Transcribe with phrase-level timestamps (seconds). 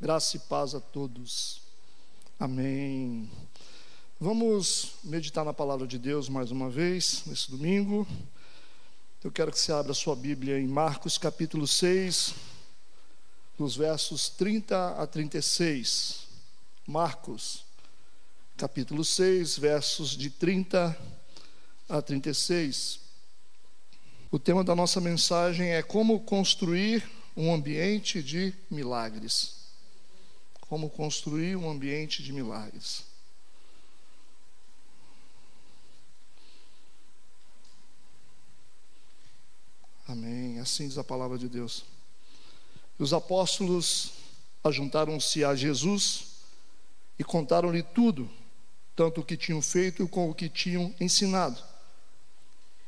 [0.00, 1.60] Graça e paz a todos.
[2.38, 3.30] Amém.
[4.18, 8.08] Vamos meditar na palavra de Deus mais uma vez, nesse domingo.
[9.22, 12.32] Eu quero que você abra sua Bíblia em Marcos capítulo 6,
[13.58, 16.28] nos versos 30 a 36.
[16.86, 17.66] Marcos,
[18.56, 20.96] capítulo 6, versos de 30
[21.90, 23.00] a 36.
[24.30, 27.06] O tema da nossa mensagem é como construir
[27.36, 29.59] um ambiente de milagres
[30.70, 33.04] como construir um ambiente de milagres.
[40.06, 40.60] Amém.
[40.60, 41.84] Assim diz a palavra de Deus.
[43.00, 44.12] Os apóstolos
[44.62, 46.26] ajuntaram-se a Jesus
[47.18, 48.30] e contaram-lhe tudo,
[48.94, 51.60] tanto o que tinham feito como o que tinham ensinado.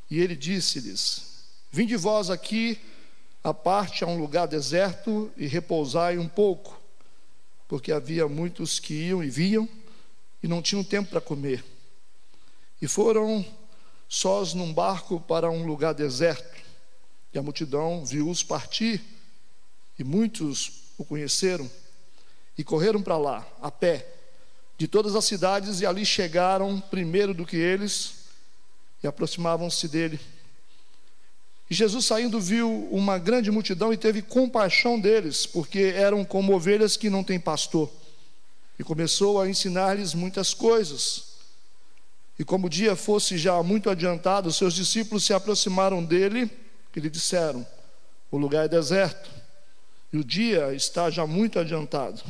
[0.09, 2.81] E ele disse-lhes: Vinde vós aqui
[3.43, 6.82] à parte a um lugar deserto e repousai um pouco
[7.73, 9.67] porque havia muitos que iam e viam
[10.43, 11.65] e não tinham tempo para comer.
[12.83, 13.43] E foram
[14.07, 16.55] sós num barco para um lugar deserto.
[17.33, 19.03] E a multidão viu-os partir,
[19.99, 21.67] e muitos o conheceram,
[22.59, 24.07] e correram para lá, a pé,
[24.77, 28.27] de todas as cidades, e ali chegaram primeiro do que eles,
[29.03, 30.21] e aproximavam-se dele.
[31.73, 37.09] Jesus saindo viu uma grande multidão e teve compaixão deles, porque eram como ovelhas que
[37.09, 37.91] não têm pastor.
[38.79, 41.33] E começou a ensinar-lhes muitas coisas.
[42.39, 46.51] E como o dia fosse já muito adiantado, seus discípulos se aproximaram dele
[46.95, 47.67] e lhe disseram:
[48.31, 49.31] O lugar é deserto,
[50.13, 52.23] e o dia está já muito adiantado.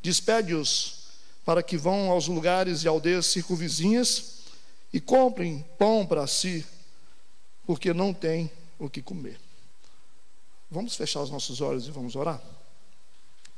[0.00, 1.08] Despede-os
[1.44, 4.44] para que vão aos lugares e aldeias circunvizinhas
[4.92, 6.64] e comprem pão para si
[7.66, 9.40] porque não tem o que comer.
[10.70, 12.42] Vamos fechar os nossos olhos e vamos orar?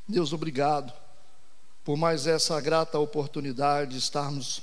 [0.09, 0.93] Deus, obrigado
[1.85, 4.63] por mais essa grata oportunidade de estarmos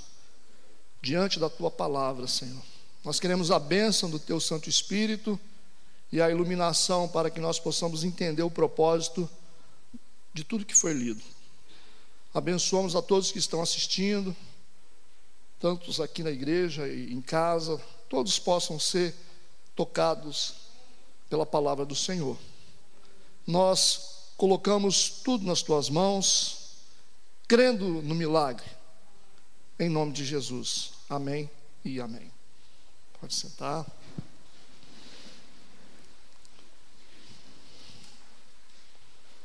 [1.02, 2.62] diante da tua palavra, Senhor.
[3.04, 5.40] Nós queremos a bênção do teu Santo Espírito
[6.12, 9.30] e a iluminação para que nós possamos entender o propósito
[10.34, 11.22] de tudo que foi lido.
[12.34, 14.36] Abençoamos a todos que estão assistindo,
[15.60, 19.16] tantos aqui na igreja e em casa, todos possam ser
[19.76, 20.56] tocados
[21.30, 22.38] pela palavra do Senhor.
[23.46, 26.76] Nós colocamos tudo nas tuas mãos,
[27.48, 28.66] crendo no milagre,
[29.80, 30.94] em nome de Jesus.
[31.10, 31.50] Amém
[31.84, 32.32] e amém.
[33.20, 33.86] Pode sentar.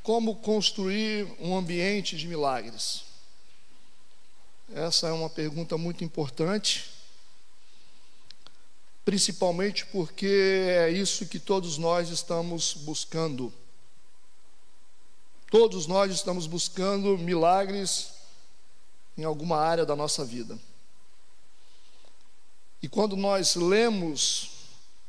[0.03, 3.05] Como construir um ambiente de milagres?
[4.73, 6.98] Essa é uma pergunta muito importante
[9.09, 10.27] principalmente porque
[10.69, 13.51] é isso que todos nós estamos buscando.
[15.51, 18.11] Todos nós estamos buscando milagres
[19.17, 20.59] em alguma área da nossa vida.
[22.83, 24.51] E quando nós lemos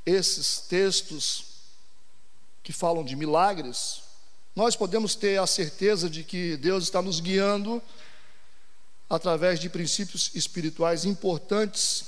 [0.06, 1.56] esses textos
[2.64, 4.02] que falam de milagres,
[4.56, 7.84] nós podemos ter a certeza de que Deus está nos guiando
[9.10, 12.06] através de princípios espirituais importantes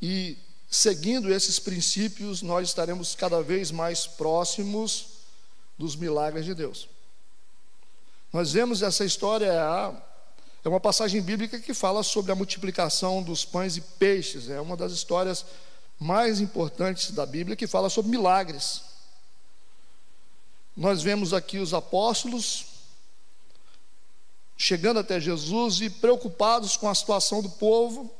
[0.00, 5.06] e seguindo esses princípios, nós estaremos cada vez mais próximos
[5.78, 6.88] dos milagres de Deus.
[8.32, 9.52] Nós vemos essa história,
[10.64, 14.76] é uma passagem bíblica que fala sobre a multiplicação dos pães e peixes, é uma
[14.76, 15.46] das histórias
[15.98, 18.82] mais importantes da Bíblia que fala sobre milagres.
[20.76, 22.66] Nós vemos aqui os apóstolos
[24.58, 28.10] chegando até Jesus e preocupados com a situação do povo,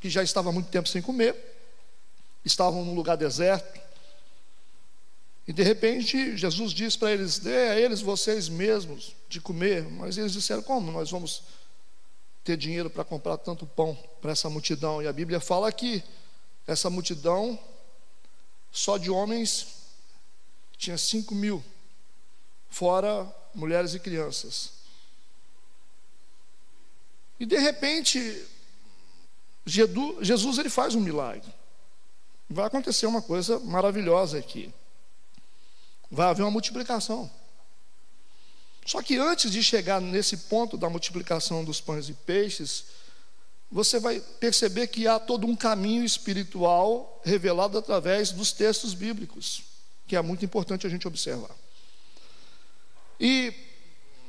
[0.00, 1.53] que já estava há muito tempo sem comer
[2.44, 3.80] estavam num lugar deserto.
[5.46, 9.88] E de repente Jesus diz para eles: dê a eles vocês mesmos de comer.
[9.88, 11.42] Mas eles disseram: como nós vamos
[12.42, 15.02] ter dinheiro para comprar tanto pão para essa multidão?
[15.02, 16.02] E a Bíblia fala que
[16.66, 17.58] essa multidão,
[18.72, 19.66] só de homens,
[20.76, 21.62] tinha cinco mil,
[22.70, 24.72] fora mulheres e crianças.
[27.38, 28.46] E de repente,
[29.66, 31.52] Jesus ele faz um milagre
[32.48, 34.72] vai acontecer uma coisa maravilhosa aqui.
[36.10, 37.30] Vai haver uma multiplicação.
[38.86, 42.84] Só que antes de chegar nesse ponto da multiplicação dos pães e peixes,
[43.72, 49.62] você vai perceber que há todo um caminho espiritual revelado através dos textos bíblicos,
[50.06, 51.50] que é muito importante a gente observar.
[53.18, 53.54] E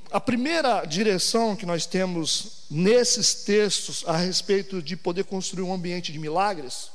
[0.10, 6.14] a primeira direção que nós temos nesses textos a respeito de poder construir um ambiente
[6.14, 6.95] de milagres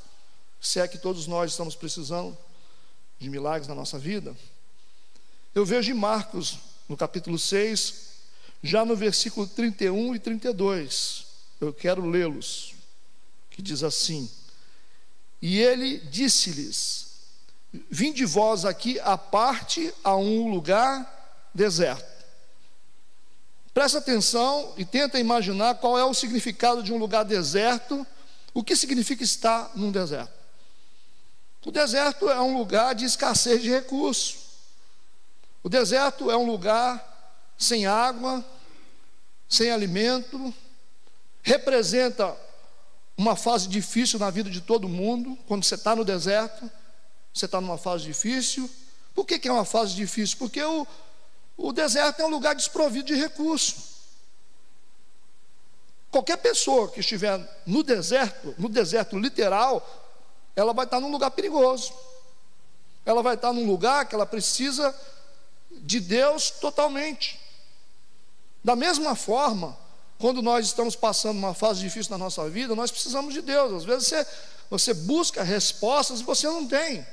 [0.61, 2.37] se é que todos nós estamos precisando
[3.19, 4.37] de milagres na nossa vida.
[5.55, 8.11] Eu vejo em Marcos, no capítulo 6,
[8.61, 11.25] já no versículo 31 e 32.
[11.59, 12.75] Eu quero lê-los,
[13.49, 14.29] que diz assim:
[15.41, 17.07] E ele disse-lhes:
[17.89, 22.11] Vinde vós aqui à parte a um lugar deserto.
[23.73, 28.05] Presta atenção e tenta imaginar qual é o significado de um lugar deserto,
[28.53, 30.40] o que significa estar num deserto.
[31.65, 34.37] O deserto é um lugar de escassez de recursos.
[35.63, 37.07] O deserto é um lugar
[37.57, 38.43] sem água,
[39.47, 40.53] sem alimento,
[41.43, 42.35] representa
[43.15, 46.69] uma fase difícil na vida de todo mundo, quando você está no deserto.
[47.33, 48.69] Você está numa fase difícil.
[49.13, 50.37] Por que, que é uma fase difícil?
[50.37, 50.87] Porque o,
[51.55, 53.91] o deserto é um lugar desprovido de recurso.
[56.09, 60.00] Qualquer pessoa que estiver no deserto, no deserto literal,
[60.55, 61.93] ela vai estar num lugar perigoso.
[63.05, 64.95] Ela vai estar num lugar que ela precisa
[65.71, 67.39] de Deus totalmente.
[68.63, 69.77] Da mesma forma,
[70.19, 73.73] quando nós estamos passando uma fase difícil na nossa vida, nós precisamos de Deus.
[73.73, 74.27] Às vezes você,
[74.69, 77.05] você busca respostas e você não tem.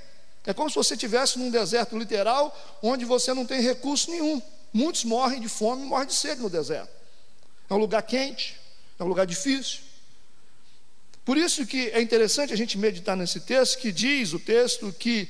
[0.45, 4.43] É como se você estivesse num deserto literal, onde você não tem recurso nenhum.
[4.73, 6.91] Muitos morrem de fome, morrem de sede no deserto.
[7.69, 8.59] É um lugar quente,
[8.99, 9.81] é um lugar difícil.
[11.29, 15.29] Por isso que é interessante a gente meditar nesse texto, que diz o texto que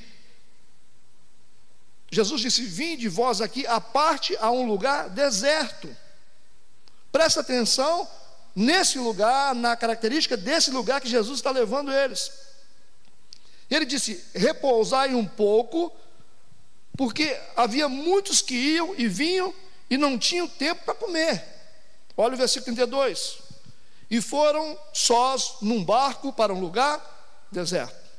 [2.09, 5.93] Jesus disse: Vinde vós aqui a parte a um lugar deserto.
[7.11, 8.09] Presta atenção
[8.55, 12.31] nesse lugar, na característica desse lugar que Jesus está levando eles.
[13.69, 15.91] Ele disse: repousai um pouco,
[16.95, 19.53] porque havia muitos que iam e vinham
[19.89, 21.43] e não tinham tempo para comer.
[22.15, 23.48] Olha o versículo 32.
[24.09, 26.99] E foram sós num barco para um lugar
[27.51, 28.09] deserto.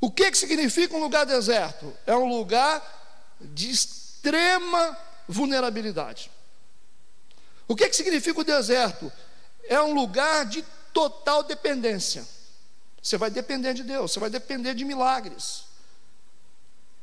[0.00, 1.92] O que, que significa um lugar deserto?
[2.06, 2.82] É um lugar
[3.40, 4.96] de extrema
[5.28, 6.30] vulnerabilidade.
[7.66, 9.12] O que, que significa o deserto?
[9.68, 12.26] É um lugar de total dependência.
[13.02, 15.64] Você vai depender de Deus, você vai depender de milagres.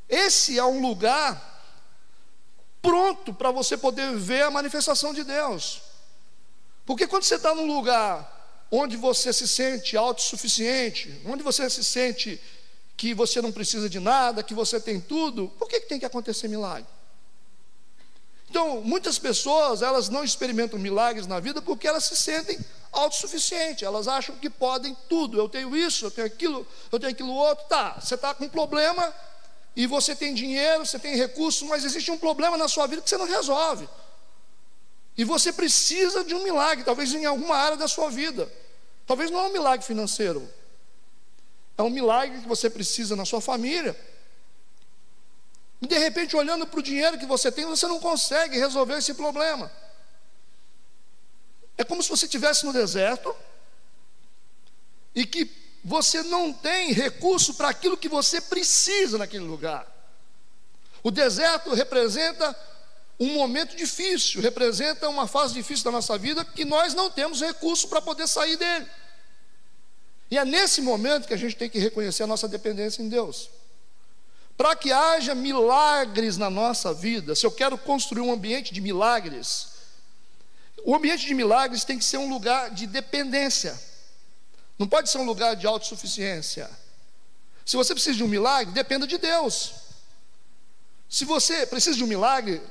[0.10, 1.54] Esse é um lugar
[2.82, 5.82] pronto para você poder ver a manifestação de Deus.
[6.86, 8.34] Porque quando você está num lugar
[8.72, 12.40] onde você se sente autossuficiente, onde você se sente
[12.98, 16.06] que você não precisa de nada, que você tem tudo, por que, que tem que
[16.06, 16.88] acontecer milagre?
[18.50, 22.58] Então, muitas pessoas, elas não experimentam milagres na vida porque elas se sentem
[22.92, 25.38] autossuficientes, elas acham que podem tudo.
[25.38, 27.66] Eu tenho isso, eu tenho aquilo, eu tenho aquilo outro.
[27.68, 29.14] Tá, você está com um problema
[29.76, 33.10] e você tem dinheiro, você tem recursos, mas existe um problema na sua vida que
[33.10, 33.90] você não resolve.
[35.18, 38.52] E você precisa de um milagre, talvez em alguma área da sua vida.
[39.08, 40.50] Talvez não é um milagre financeiro,
[41.78, 43.96] é um milagre que você precisa na sua família
[45.82, 49.14] e de repente, olhando para o dinheiro que você tem, você não consegue resolver esse
[49.14, 49.72] problema.
[51.78, 53.36] É como se você estivesse no deserto
[55.14, 55.52] e que
[55.84, 59.86] você não tem recurso para aquilo que você precisa naquele lugar.
[61.04, 62.58] O deserto representa
[63.20, 67.88] um momento difícil, representa uma fase difícil da nossa vida que nós não temos recurso
[67.88, 68.86] para poder sair dele.
[70.30, 73.50] E é nesse momento que a gente tem que reconhecer a nossa dependência em Deus.
[74.58, 79.68] Para que haja milagres na nossa vida, se eu quero construir um ambiente de milagres,
[80.84, 83.80] o ambiente de milagres tem que ser um lugar de dependência,
[84.78, 86.70] não pode ser um lugar de autossuficiência.
[87.66, 89.74] Se você precisa de um milagre, dependa de Deus.
[91.10, 92.62] Se você precisa de um milagre,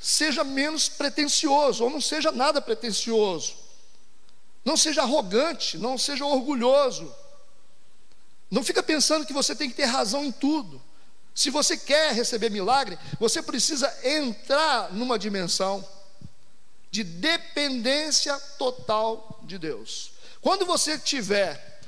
[0.00, 3.54] seja menos pretensioso, ou não seja nada pretensioso.
[4.64, 7.14] Não seja arrogante, não seja orgulhoso.
[8.50, 10.82] Não fica pensando que você tem que ter razão em tudo.
[11.34, 15.86] Se você quer receber milagre, você precisa entrar numa dimensão
[16.90, 20.12] de dependência total de Deus.
[20.40, 21.80] Quando você tiver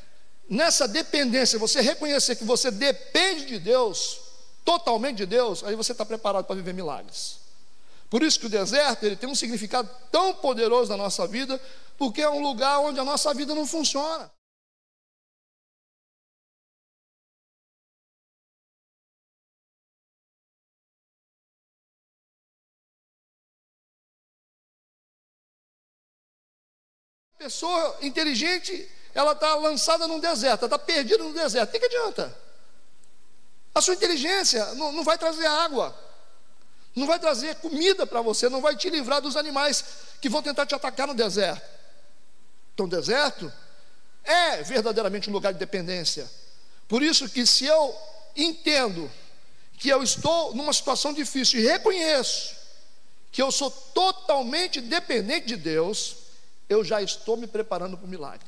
[0.48, 4.20] nessa dependência, você reconhecer que você depende de Deus,
[4.64, 7.41] totalmente de Deus, aí você está preparado para viver milagres.
[8.12, 11.58] Por isso que o deserto ele tem um significado tão poderoso na nossa vida,
[11.96, 14.30] porque é um lugar onde a nossa vida não funciona.
[27.38, 31.70] pessoa inteligente, ela está lançada num deserto, está perdida no deserto.
[31.70, 32.38] O que, que adianta?
[33.74, 35.96] A sua inteligência não, não vai trazer água,
[36.94, 39.84] não vai trazer comida para você, não vai te livrar dos animais
[40.20, 41.66] que vão tentar te atacar no deserto.
[42.74, 43.52] Então, deserto
[44.24, 46.30] é verdadeiramente um lugar de dependência.
[46.86, 47.96] Por isso que se eu
[48.36, 49.10] entendo
[49.78, 52.54] que eu estou numa situação difícil e reconheço
[53.30, 56.16] que eu sou totalmente dependente de Deus,
[56.68, 58.46] eu já estou me preparando para o milagre.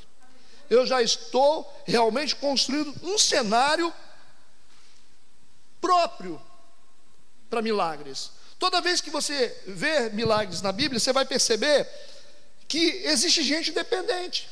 [0.68, 3.92] Eu já estou realmente construindo um cenário
[5.80, 6.40] próprio
[7.54, 8.32] para milagres.
[8.58, 11.88] Toda vez que você vê milagres na Bíblia, você vai perceber
[12.66, 14.50] que existe gente dependente.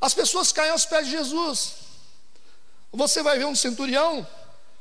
[0.00, 1.72] As pessoas caem aos pés de Jesus.
[2.92, 4.24] Você vai ver um centurião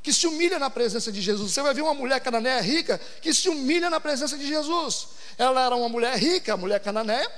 [0.03, 1.53] que se humilha na presença de Jesus.
[1.53, 5.07] Você vai ver uma mulher cananeia rica que se humilha na presença de Jesus.
[5.39, 7.31] Ela era uma mulher rica, mulher cananeia,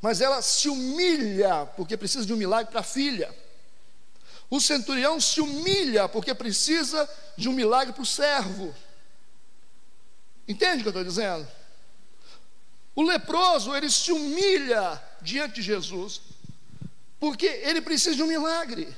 [0.00, 3.34] mas ela se humilha porque precisa de um milagre para a filha.
[4.50, 8.74] O centurião se humilha porque precisa de um milagre para o servo.
[10.46, 11.46] Entende o que eu estou dizendo?
[12.94, 16.22] O leproso, ele se humilha diante de Jesus,
[17.20, 18.88] porque ele precisa de um milagre.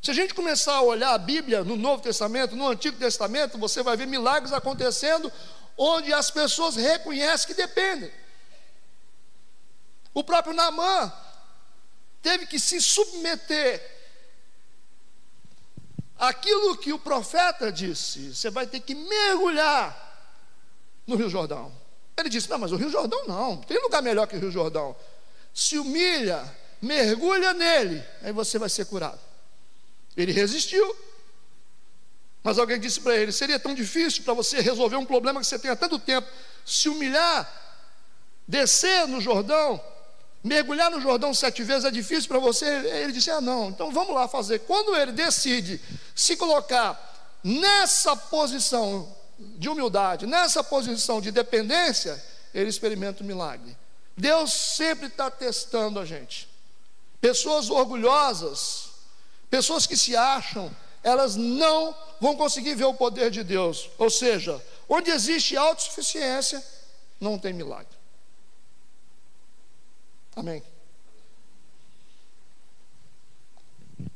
[0.00, 3.82] Se a gente começar a olhar a Bíblia no Novo Testamento, no Antigo Testamento, você
[3.82, 5.30] vai ver milagres acontecendo
[5.76, 8.10] onde as pessoas reconhecem que dependem.
[10.14, 11.12] O próprio Naamã
[12.22, 13.98] teve que se submeter
[16.18, 20.06] àquilo que o profeta disse: você vai ter que mergulhar
[21.06, 21.72] no Rio Jordão.
[22.16, 24.96] Ele disse: não, mas o Rio Jordão não, tem lugar melhor que o Rio Jordão.
[25.54, 26.44] Se humilha,
[26.82, 29.20] mergulha nele, aí você vai ser curado.
[30.16, 30.96] Ele resistiu.
[32.42, 35.58] Mas alguém disse para ele: seria tão difícil para você resolver um problema que você
[35.58, 36.28] tem há tanto tempo,
[36.64, 37.46] se humilhar,
[38.46, 39.80] descer no Jordão,
[40.42, 42.66] mergulhar no Jordão sete vezes é difícil para você?
[42.66, 44.60] Ele disse: ah, não, então vamos lá fazer.
[44.60, 45.80] Quando ele decide
[46.14, 53.76] se colocar nessa posição de humildade, nessa posição de dependência, ele experimenta o milagre.
[54.16, 56.48] Deus sempre está testando a gente.
[57.20, 58.88] Pessoas orgulhosas,
[59.50, 63.90] Pessoas que se acham, elas não vão conseguir ver o poder de Deus.
[63.98, 66.62] Ou seja, onde existe autossuficiência,
[67.20, 67.97] não tem milagre.
[70.38, 70.62] Amém.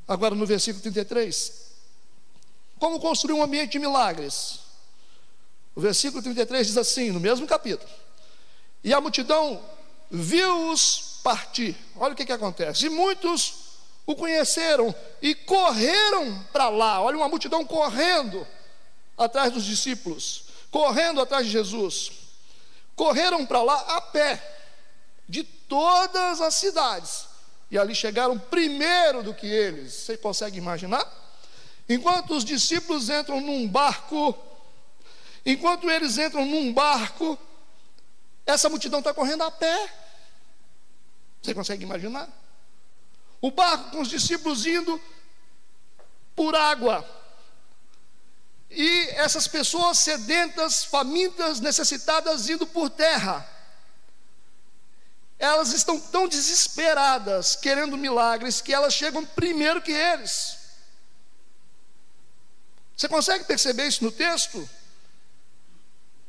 [0.06, 1.72] Agora no versículo 33.
[2.78, 4.60] Como construir um ambiente de milagres?
[5.74, 7.90] O versículo 33 diz assim, no mesmo capítulo:
[8.84, 9.60] E a multidão
[10.08, 11.76] viu-os partir.
[11.96, 12.86] Olha o que, que acontece.
[12.86, 13.54] E muitos
[14.06, 17.00] o conheceram e correram para lá.
[17.00, 18.46] Olha uma multidão correndo
[19.18, 22.12] atrás dos discípulos, correndo atrás de Jesus.
[22.94, 24.61] Correram para lá a pé,
[25.28, 27.26] de todas as cidades.
[27.70, 29.92] E ali chegaram primeiro do que eles.
[29.94, 31.06] Você consegue imaginar?
[31.88, 34.36] Enquanto os discípulos entram num barco,
[35.44, 37.38] enquanto eles entram num barco,
[38.44, 39.92] essa multidão está correndo a pé.
[41.42, 42.28] Você consegue imaginar?
[43.40, 45.00] O barco com os discípulos indo
[46.36, 47.04] por água.
[48.70, 53.46] E essas pessoas sedentas, famintas, necessitadas, indo por terra.
[55.42, 60.56] Elas estão tão desesperadas, querendo milagres, que elas chegam primeiro que eles.
[62.96, 64.70] Você consegue perceber isso no texto?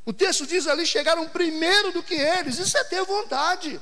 [0.03, 2.58] O texto diz ali: chegaram primeiro do que eles.
[2.58, 3.79] Isso é ter vontade.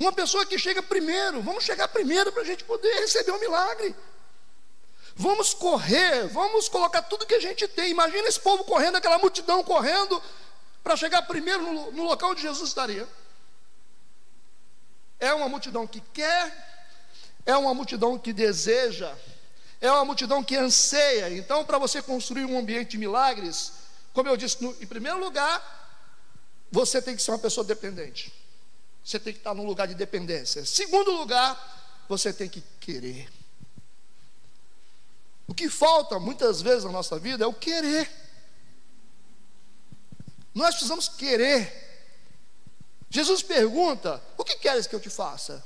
[0.00, 3.40] Uma pessoa que chega primeiro, vamos chegar primeiro para a gente poder receber o um
[3.40, 3.94] milagre.
[5.14, 7.92] Vamos correr, vamos colocar tudo que a gente tem.
[7.92, 10.20] Imagina esse povo correndo, aquela multidão correndo,
[10.82, 13.08] para chegar primeiro no, no local onde Jesus estaria.
[15.18, 16.88] É uma multidão que quer,
[17.46, 19.16] é uma multidão que deseja,
[19.80, 21.30] é uma multidão que anseia.
[21.36, 23.72] Então, para você construir um ambiente de milagres,
[24.12, 25.80] como eu disse, no, em primeiro lugar,
[26.70, 28.32] você tem que ser uma pessoa dependente.
[29.04, 30.64] Você tem que estar num lugar de dependência.
[30.64, 33.28] Segundo lugar, você tem que querer.
[35.46, 38.21] O que falta muitas vezes na nossa vida é o querer.
[40.54, 41.80] Nós precisamos querer.
[43.08, 45.64] Jesus pergunta: O que queres que eu te faça?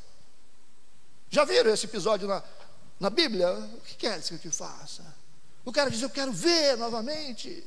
[1.31, 2.43] Já viram esse episódio na,
[3.01, 3.51] na Bíblia?
[3.51, 5.05] O que queres que eu te faça?
[5.65, 7.65] O cara diz: Eu quero ver novamente.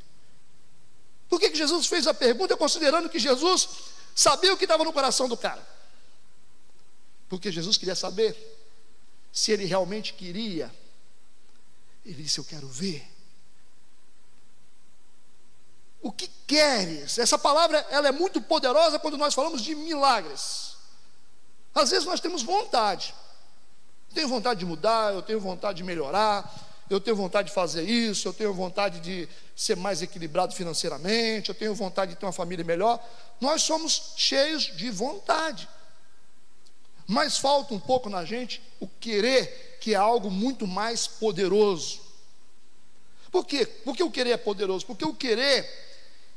[1.28, 3.70] Por que, que Jesus fez a pergunta, considerando que Jesus
[4.20, 5.66] sabia o que estava no coração do cara.
[7.30, 8.36] Porque Jesus queria saber
[9.32, 10.74] se ele realmente queria.
[12.06, 13.08] Ele disse: Eu quero ver.
[16.02, 17.18] O que queres?
[17.18, 20.76] Essa palavra ela é muito poderosa quando nós falamos de milagres.
[21.76, 23.14] Às vezes nós temos vontade.
[24.10, 26.52] Eu tenho vontade de mudar, eu tenho vontade de melhorar,
[26.90, 31.56] eu tenho vontade de fazer isso, eu tenho vontade de ser mais equilibrado financeiramente, eu
[31.56, 33.00] tenho vontade de ter uma família melhor.
[33.40, 35.70] Nós somos cheios de vontade.
[37.06, 42.02] Mas falta um pouco na gente o querer, que é algo muito mais poderoso.
[43.32, 43.66] Por quê?
[43.66, 45.89] Porque o querer é poderoso, porque o querer,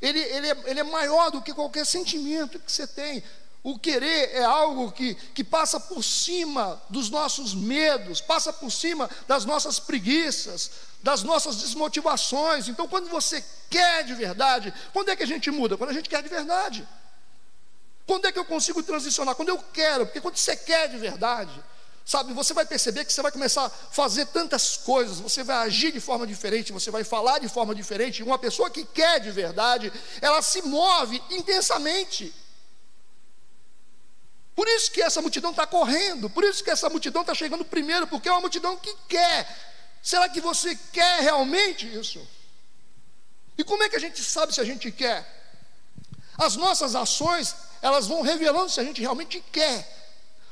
[0.03, 3.23] ele, ele, é, ele é maior do que qualquer sentimento que você tem.
[3.63, 9.09] O querer é algo que, que passa por cima dos nossos medos, passa por cima
[9.29, 12.67] das nossas preguiças, das nossas desmotivações.
[12.67, 15.77] Então, quando você quer de verdade, quando é que a gente muda?
[15.77, 16.87] Quando a gente quer de verdade.
[18.05, 19.37] Quando é que eu consigo transicionar?
[19.37, 21.63] Quando eu quero, porque quando você quer de verdade,
[22.05, 25.93] sabe, você vai perceber que você vai começar a fazer tantas coisas, você vai agir
[25.93, 28.23] de forma diferente, você vai falar de forma diferente.
[28.23, 32.35] Uma pessoa que quer de verdade, ela se move intensamente.
[34.55, 38.07] Por isso que essa multidão está correndo, por isso que essa multidão está chegando primeiro,
[38.07, 39.49] porque é uma multidão que quer.
[40.03, 42.21] Será que você quer realmente isso?
[43.57, 45.25] E como é que a gente sabe se a gente quer?
[46.37, 50.02] As nossas ações, elas vão revelando se a gente realmente quer.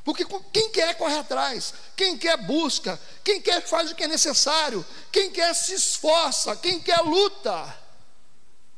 [0.03, 4.85] Porque quem quer corre atrás, quem quer busca, quem quer faz o que é necessário,
[5.11, 7.77] quem quer se esforça, quem quer luta.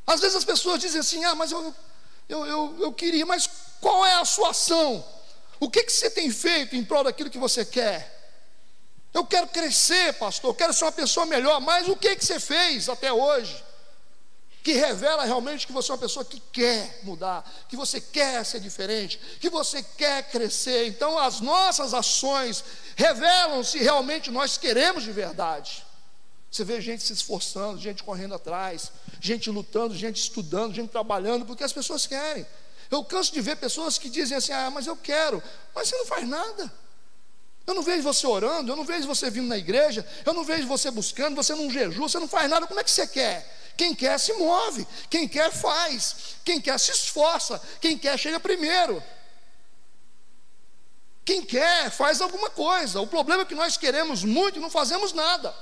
[0.06, 1.74] Às vezes as pessoas dizem assim: ah, mas eu,
[2.28, 3.50] eu, eu, eu queria, mas
[3.80, 5.06] qual é a sua ação?
[5.60, 8.12] O que, que você tem feito em prol daquilo que você quer?
[9.14, 12.40] Eu quero crescer, pastor, eu quero ser uma pessoa melhor, mas o que, que você
[12.40, 13.64] fez até hoje?
[14.64, 18.62] Que revela realmente que você é uma pessoa que quer mudar, que você quer ser
[18.62, 20.88] diferente, que você quer crescer.
[20.88, 22.64] Então, as nossas ações
[22.96, 25.86] revelam se realmente nós queremos de verdade.
[26.50, 31.64] Você vê gente se esforçando, gente correndo atrás, gente lutando, gente estudando, gente trabalhando, porque
[31.64, 32.46] as pessoas querem.
[32.92, 35.42] Eu canso de ver pessoas que dizem assim: ah, mas eu quero,
[35.74, 36.72] mas você não faz nada.
[37.66, 40.68] Eu não vejo você orando, eu não vejo você vindo na igreja, eu não vejo
[40.68, 43.63] você buscando, você não jejua, você não faz nada, como é que você quer?
[43.76, 49.04] Quem quer se move, quem quer faz, quem quer se esforça, quem quer chega primeiro.
[51.26, 53.02] Quem quer faz alguma coisa.
[53.02, 55.56] O problema é que nós queremos muito e não fazemos nada.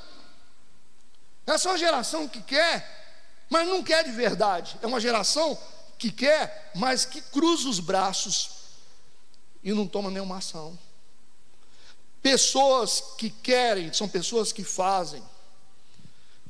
[1.45, 4.77] Essa é uma geração que quer, mas não quer de verdade.
[4.81, 5.57] É uma geração
[5.97, 8.61] que quer, mas que cruza os braços
[9.63, 10.77] e não toma nenhuma ação.
[12.21, 15.23] Pessoas que querem são pessoas que fazem.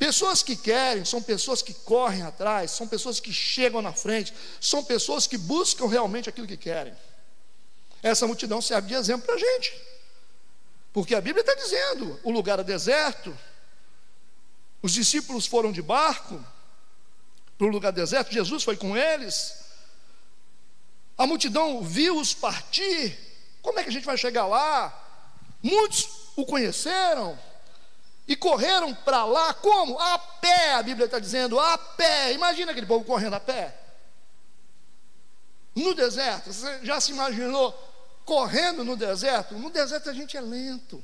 [0.02, 4.84] Pessoas que querem são pessoas que correm atrás, são pessoas que chegam na frente, são
[4.84, 6.92] pessoas que buscam realmente aquilo que querem.
[8.02, 9.80] Essa multidão serve de exemplo para a gente,
[10.92, 13.38] porque a Bíblia está dizendo: o lugar é deserto,
[14.82, 16.44] os discípulos foram de barco
[17.56, 19.54] para o lugar deserto, Jesus foi com eles,
[21.16, 23.16] a multidão viu-os partir,
[23.62, 24.98] como é que a gente vai chegar lá?
[25.62, 27.51] Muitos o conheceram
[28.28, 30.00] e correram para lá, como?
[30.00, 32.34] A pé, a Bíblia está dizendo, a pé.
[32.34, 33.78] Imagina aquele povo correndo a pé.
[35.76, 37.72] No deserto, você já se imaginou
[38.26, 39.56] correndo no deserto?
[39.56, 41.04] No deserto a gente é lento.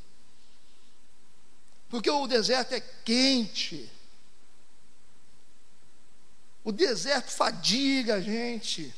[1.89, 3.89] Porque o deserto é quente.
[6.63, 8.93] O deserto fadiga a gente.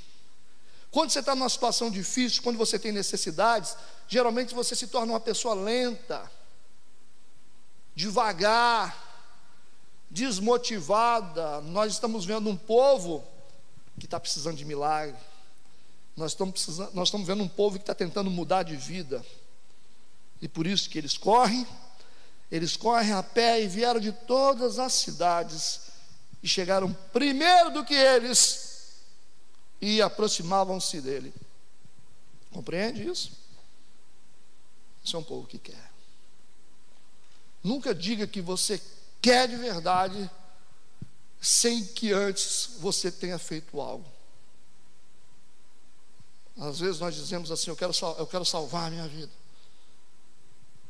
[0.89, 3.77] Quando você está numa situação difícil, quando você tem necessidades,
[4.07, 6.29] geralmente você se torna uma pessoa lenta,
[7.99, 8.97] devagar,
[10.09, 11.59] desmotivada.
[11.59, 13.27] Nós estamos vendo um povo
[13.99, 15.19] que está precisando de milagre.
[16.15, 19.21] Nós estamos, nós estamos vendo um povo que está tentando mudar de vida.
[20.41, 21.67] E por isso que eles correm,
[22.49, 25.81] eles correm a pé e vieram de todas as cidades
[26.41, 28.93] e chegaram primeiro do que eles
[29.81, 31.33] e aproximavam-se dele.
[32.53, 33.33] Compreende isso?
[35.03, 35.88] Isso é um povo que quer.
[37.63, 38.81] Nunca diga que você
[39.21, 40.29] quer de verdade
[41.41, 44.05] sem que antes você tenha feito algo.
[46.57, 49.31] Às vezes nós dizemos assim: eu quero, eu quero salvar a minha vida,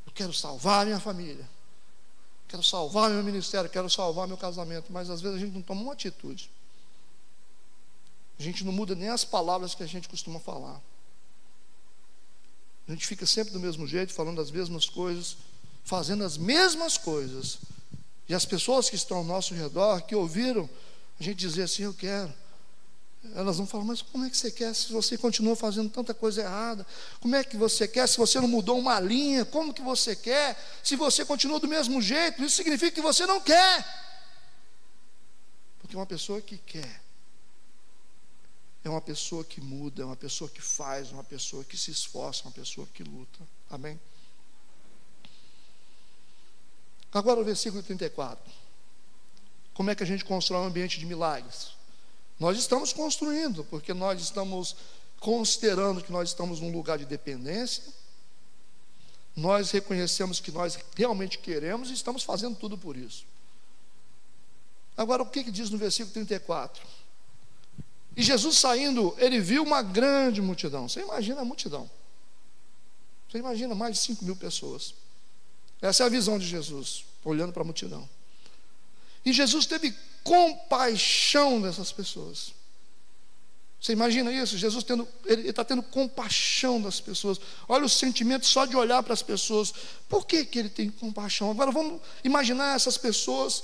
[0.05, 4.37] eu quero salvar a minha família, eu quero salvar meu ministério, eu quero salvar meu
[4.37, 6.49] casamento, mas às vezes a gente não toma uma atitude.
[8.39, 10.81] A gente não muda nem as palavras que a gente costuma falar.
[12.87, 15.37] A gente fica sempre do mesmo jeito, falando as mesmas coisas,
[15.89, 17.57] fazendo as mesmas coisas.
[18.27, 20.69] E as pessoas que estão ao nosso redor, que ouviram
[21.19, 22.31] a gente dizer assim: Eu quero.
[23.35, 26.41] Elas vão falar, mas como é que você quer se você continua fazendo tanta coisa
[26.41, 26.87] errada?
[27.19, 29.43] Como é que você quer se você não mudou uma linha?
[29.43, 32.41] Como que você quer se você continua do mesmo jeito?
[32.41, 33.85] Isso significa que você não quer.
[35.79, 37.01] Porque uma pessoa que quer,
[38.85, 41.91] é uma pessoa que muda, é uma pessoa que faz, é uma pessoa que se
[41.91, 43.39] esforça, é uma pessoa que luta.
[43.69, 43.99] Amém?
[47.13, 48.43] Agora o versículo 34.
[49.73, 51.71] Como é que a gente constrói um ambiente de milagres?
[52.39, 54.75] Nós estamos construindo, porque nós estamos
[55.19, 57.83] considerando que nós estamos num lugar de dependência,
[59.35, 63.25] nós reconhecemos que nós realmente queremos e estamos fazendo tudo por isso.
[64.95, 66.85] Agora, o que, que diz no versículo 34?
[68.17, 70.89] E Jesus saindo, ele viu uma grande multidão.
[70.89, 71.89] Você imagina a multidão.
[73.29, 74.93] Você imagina mais de 5 mil pessoas.
[75.81, 78.07] Essa é a visão de Jesus, olhando para a multidão.
[79.25, 82.53] E Jesus teve compaixão dessas pessoas.
[83.79, 84.57] Você imagina isso?
[84.57, 87.39] Jesus tendo, ele está tendo compaixão das pessoas.
[87.67, 89.73] Olha o sentimento só de olhar para as pessoas.
[90.09, 91.49] Por que, que ele tem compaixão?
[91.49, 93.63] Agora vamos imaginar essas pessoas,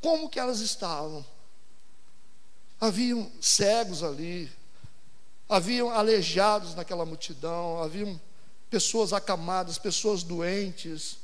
[0.00, 1.24] como que elas estavam.
[2.80, 4.50] Haviam cegos ali,
[5.48, 8.20] haviam aleijados naquela multidão, haviam
[8.68, 11.16] pessoas acamadas, pessoas doentes,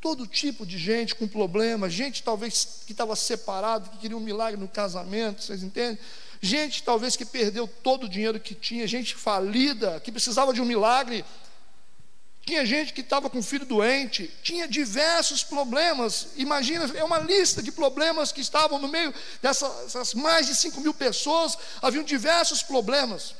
[0.00, 4.60] todo tipo de gente com problema, gente talvez que estava separado, que queria um milagre
[4.60, 5.98] no casamento, vocês entendem?
[6.40, 10.64] Gente talvez que perdeu todo o dinheiro que tinha, gente falida, que precisava de um
[10.64, 11.24] milagre.
[12.44, 16.28] Tinha gente que estava com filho doente, tinha diversos problemas.
[16.36, 20.94] Imagina, é uma lista de problemas que estavam no meio dessas mais de 5 mil
[20.94, 23.34] pessoas, haviam diversos problemas.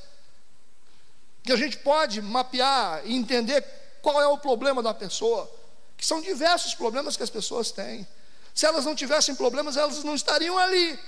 [1.44, 3.64] Que a gente pode mapear e entender
[4.02, 5.48] qual é o problema da pessoa,
[5.96, 8.06] que são diversos problemas que as pessoas têm.
[8.54, 10.98] Se elas não tivessem problemas, elas não estariam ali.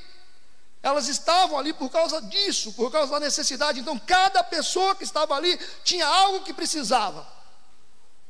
[0.82, 3.80] Elas estavam ali por causa disso, por causa da necessidade.
[3.80, 7.26] Então, cada pessoa que estava ali tinha algo que precisava.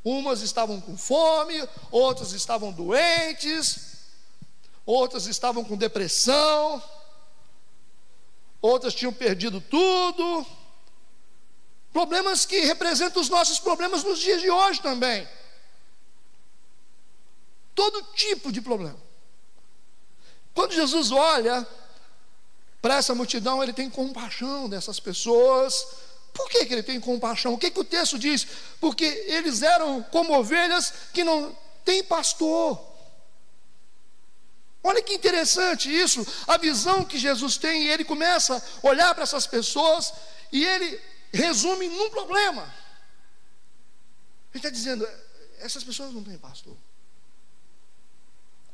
[0.04, 3.98] Umas estavam com fome, outras estavam doentes,
[4.86, 6.82] outras estavam com depressão,
[8.62, 10.46] outras tinham perdido tudo.
[11.92, 15.28] Problemas que representam os nossos problemas nos dias de hoje também.
[17.78, 18.98] Todo tipo de problema.
[20.52, 21.64] Quando Jesus olha
[22.82, 25.86] para essa multidão, ele tem compaixão dessas pessoas.
[26.34, 27.54] Por que, que ele tem compaixão?
[27.54, 28.48] O que, que o texto diz?
[28.80, 32.84] Porque eles eram como ovelhas que não têm pastor.
[34.82, 39.46] Olha que interessante isso, a visão que Jesus tem, ele começa a olhar para essas
[39.46, 40.12] pessoas
[40.50, 41.00] e ele
[41.32, 42.62] resume num problema.
[44.50, 45.08] Ele está dizendo:
[45.60, 46.76] essas pessoas não têm pastor.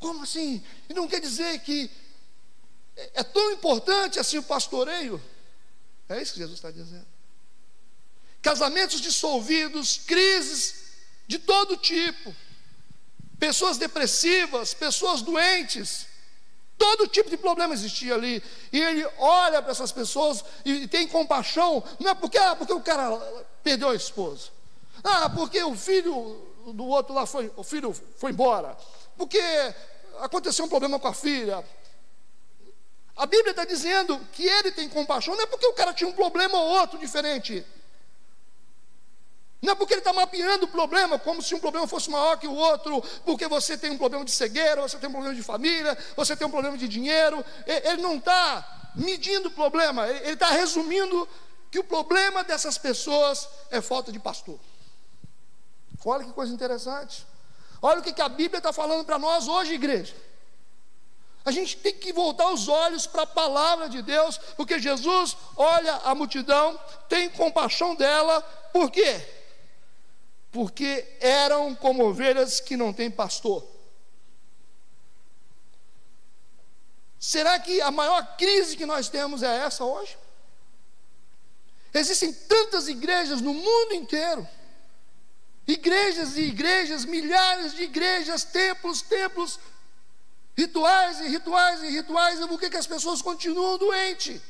[0.05, 0.63] Como assim?
[0.87, 1.91] E não quer dizer que
[3.15, 5.19] é tão importante assim o pastoreio?
[6.11, 7.07] É isso que Jesus está dizendo.
[8.43, 10.75] Casamentos dissolvidos, crises
[11.27, 12.37] de todo tipo,
[13.39, 16.07] pessoas depressivas, pessoas doentes,
[16.77, 18.43] todo tipo de problema existia ali.
[18.71, 22.81] E ele olha para essas pessoas e tem compaixão, não é porque, ah, porque o
[22.83, 23.17] cara
[23.63, 24.51] perdeu a esposa,
[25.03, 28.77] ah, porque o filho do outro lá foi, o filho foi embora,
[29.17, 29.41] porque
[30.21, 31.65] aconteceu um problema com a filha,
[33.17, 36.13] a Bíblia está dizendo que ele tem compaixão, não é porque o cara tinha um
[36.13, 37.65] problema ou outro diferente.
[39.63, 42.47] Não é porque ele está mapeando o problema como se um problema fosse maior que
[42.47, 45.97] o outro, porque você tem um problema de cegueira, você tem um problema de família,
[46.15, 47.43] você tem um problema de dinheiro.
[47.67, 51.27] Ele não está medindo o problema, ele está resumindo
[51.71, 54.61] que o problema dessas pessoas é falta de pastor.
[56.05, 57.27] Olha que coisa interessante.
[57.87, 60.17] Olha o que a Bíblia está falando para nós hoje, igreja.
[61.45, 65.97] A gente tem que voltar os olhos para a palavra de Deus, porque Jesus olha
[65.97, 68.41] a multidão, tem compaixão dela,
[68.73, 69.21] por quê?
[70.51, 73.63] Porque eram como ovelhas que não têm pastor.
[77.21, 80.17] Será que a maior crise que nós temos é essa hoje?
[81.93, 84.49] Existem tantas igrejas no mundo inteiro,
[85.67, 89.59] igrejas e igrejas, milhares de igrejas, templos, templos,
[90.57, 94.41] Rituais e rituais e rituais, e por que, que as pessoas continuam doentes?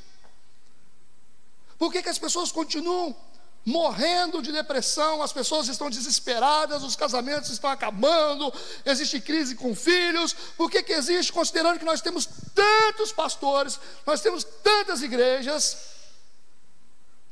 [1.79, 3.17] Por que, que as pessoas continuam
[3.65, 8.53] morrendo de depressão, as pessoas estão desesperadas, os casamentos estão acabando,
[8.85, 10.35] existe crise com filhos.
[10.59, 11.33] Por que, que existe?
[11.33, 15.79] Considerando que nós temos tantos pastores, nós temos tantas igrejas,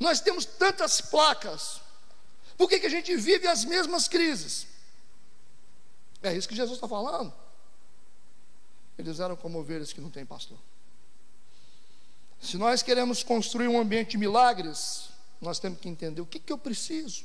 [0.01, 1.83] nós temos tantas placas.
[2.63, 4.69] Por que, que a gente vive as mesmas crises?
[6.23, 7.35] É isso que Jesus está falando.
[8.97, 10.57] Eles eram como ovelhas que não têm pastor.
[12.41, 15.09] Se nós queremos construir um ambiente de milagres,
[15.41, 17.25] nós temos que entender o que, que eu preciso.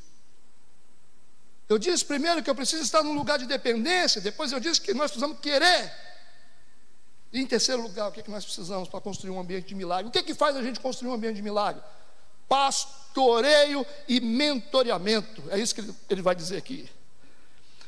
[1.69, 4.91] Eu disse primeiro que eu preciso estar num lugar de dependência, depois eu disse que
[4.95, 5.93] nós precisamos querer.
[7.31, 10.09] E em terceiro lugar, o que, que nós precisamos para construir um ambiente de milagre?
[10.09, 11.83] O que, que faz a gente construir um ambiente de milagre?
[12.47, 15.43] Pastoreio e mentoreamento.
[15.49, 16.89] É isso que ele, vai dizer aqui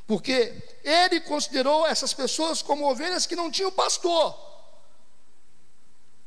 [0.10, 0.52] porque
[0.84, 4.36] ele considerou essas pessoas como ovelhas que não tinham pastor.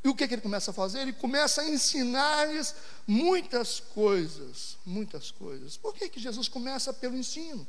[0.04, 1.00] E o que, que ele começa a fazer?
[1.00, 2.76] Ele começa a ensinar-lhes
[3.08, 5.76] muitas coisas, muitas coisas.
[5.76, 7.66] Por que, que Jesus começa pelo ensino?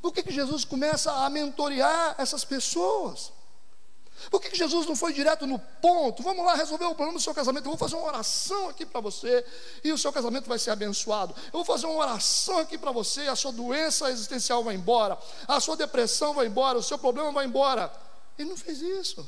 [0.00, 3.32] Por que, que Jesus começa a mentorear essas pessoas?
[4.30, 6.22] Por que Jesus não foi direto no ponto?
[6.22, 7.66] Vamos lá resolver o problema do seu casamento.
[7.66, 9.44] Eu vou fazer uma oração aqui para você
[9.84, 11.34] e o seu casamento vai ser abençoado.
[11.46, 15.60] Eu vou fazer uma oração aqui para você, a sua doença existencial vai embora, a
[15.60, 17.92] sua depressão vai embora, o seu problema vai embora.
[18.38, 19.26] Ele não fez isso.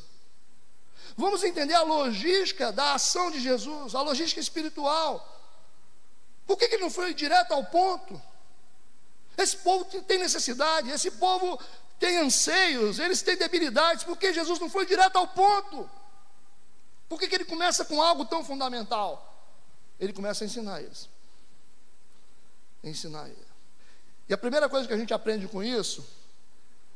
[1.17, 5.37] Vamos entender a logística da ação de Jesus, a logística espiritual.
[6.47, 8.21] Por que ele não foi direto ao ponto?
[9.37, 11.59] Esse povo tem necessidade, esse povo
[11.99, 15.89] têm anseios, eles têm debilidades, porque Jesus não foi direto ao ponto.
[17.09, 19.25] Por que, que ele começa com algo tão fundamental?
[19.99, 21.09] Ele começa a ensinar eles.
[22.85, 23.49] Ensinar eles.
[24.29, 26.07] E a primeira coisa que a gente aprende com isso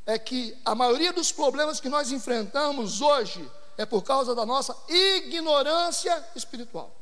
[0.04, 4.76] é que a maioria dos problemas que nós enfrentamos hoje é por causa da nossa
[4.88, 6.94] ignorância espiritual.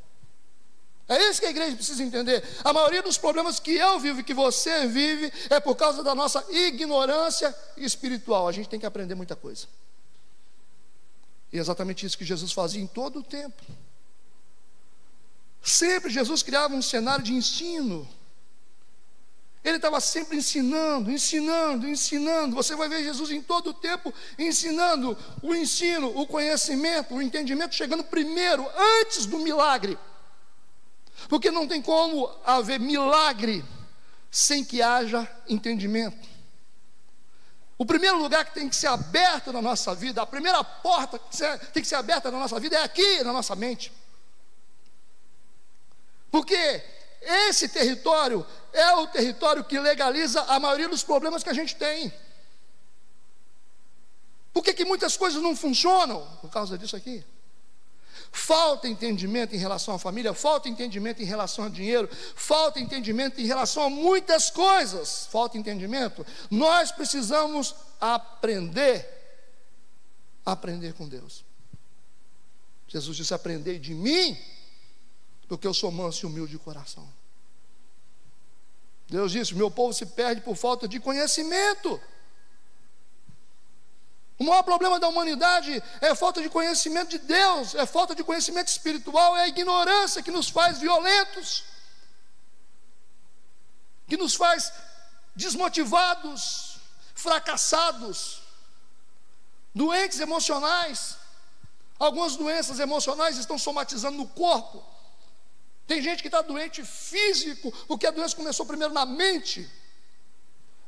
[1.10, 2.40] É isso que a igreja precisa entender.
[2.62, 6.14] A maioria dos problemas que eu vivo e que você vive é por causa da
[6.14, 8.46] nossa ignorância espiritual.
[8.46, 9.66] A gente tem que aprender muita coisa.
[11.52, 13.60] E é exatamente isso que Jesus fazia em todo o tempo.
[15.60, 18.08] Sempre Jesus criava um cenário de ensino.
[19.64, 22.54] Ele estava sempre ensinando, ensinando, ensinando.
[22.54, 27.74] Você vai ver Jesus em todo o tempo ensinando o ensino, o conhecimento, o entendimento,
[27.74, 28.64] chegando primeiro,
[29.00, 29.98] antes do milagre.
[31.28, 33.64] Porque não tem como haver milagre
[34.30, 36.28] sem que haja entendimento.
[37.76, 41.38] O primeiro lugar que tem que ser aberto na nossa vida, a primeira porta que
[41.72, 43.90] tem que ser aberta na nossa vida é aqui, na nossa mente.
[46.30, 46.84] Porque
[47.20, 52.12] esse território é o território que legaliza a maioria dos problemas que a gente tem.
[54.52, 56.26] Por que, que muitas coisas não funcionam?
[56.40, 57.24] Por causa disso aqui.
[58.32, 63.46] Falta entendimento em relação à família, falta entendimento em relação ao dinheiro, falta entendimento em
[63.46, 65.26] relação a muitas coisas.
[65.26, 66.24] Falta entendimento.
[66.50, 69.06] Nós precisamos aprender,
[70.46, 71.44] aprender com Deus.
[72.86, 74.38] Jesus disse: Aprendei de mim,
[75.48, 77.08] porque eu sou manso e humilde de coração.
[79.08, 82.00] Deus disse: Meu povo se perde por falta de conhecimento.
[84.40, 88.68] O maior problema da humanidade é falta de conhecimento de Deus, é falta de conhecimento
[88.68, 91.62] espiritual, é a ignorância que nos faz violentos,
[94.08, 94.72] que nos faz
[95.36, 96.78] desmotivados,
[97.14, 98.40] fracassados,
[99.74, 101.18] doentes emocionais.
[101.98, 104.82] Algumas doenças emocionais estão somatizando no corpo.
[105.86, 109.70] Tem gente que está doente físico, porque a doença começou primeiro na mente.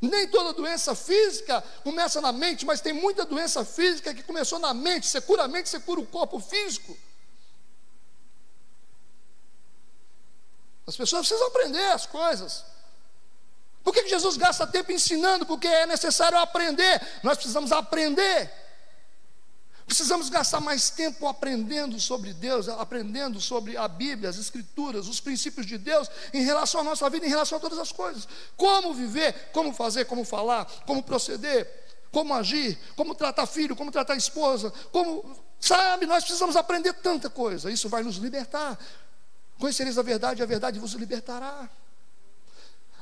[0.03, 4.75] Nem toda doença física começa na mente, mas tem muita doença física que começou na
[4.75, 5.07] mente.
[5.07, 6.99] Você cura a mente, você cura o corpo físico.
[10.85, 12.65] As pessoas precisam aprender as coisas.
[13.85, 15.47] Por que Jesus gasta tempo ensinando?
[15.47, 17.01] Porque é necessário aprender.
[17.23, 18.62] Nós precisamos aprender.
[19.87, 25.67] Precisamos gastar mais tempo aprendendo sobre Deus, aprendendo sobre a Bíblia, as Escrituras, os princípios
[25.67, 28.27] de Deus em relação à nossa vida, em relação a todas as coisas.
[28.57, 31.69] Como viver, como fazer, como falar, como proceder,
[32.11, 35.43] como agir, como tratar filho, como tratar esposa, como.
[35.59, 37.71] Sabe, nós precisamos aprender tanta coisa.
[37.71, 38.77] Isso vai nos libertar.
[39.61, 41.71] Conhecereis a verdade, e a verdade vos libertará.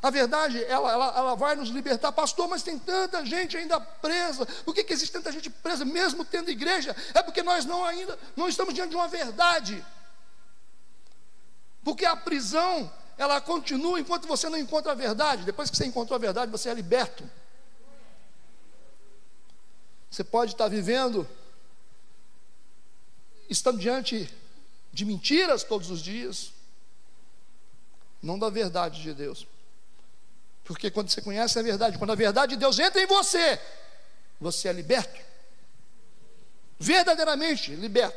[0.02, 4.46] A verdade, ela, ela, ela vai nos libertar, pastor, mas tem tanta gente ainda presa.
[4.64, 6.96] Por que, que existe tanta gente presa, mesmo tendo igreja?
[7.12, 9.84] É porque nós não ainda não estamos diante de uma verdade.
[11.84, 15.44] Porque a prisão, ela continua enquanto você não encontra a verdade.
[15.44, 17.28] Depois que você encontrou a verdade, você é liberto.
[20.10, 21.28] Você pode estar vivendo,
[23.50, 24.32] estando diante
[24.92, 26.52] de mentiras todos os dias,
[28.22, 29.46] não da verdade de Deus.
[30.70, 33.60] Porque quando você conhece a verdade, quando a verdade de Deus entra em você,
[34.40, 35.20] você é liberto.
[36.78, 38.16] Verdadeiramente liberto.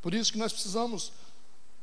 [0.00, 1.12] Por isso que nós precisamos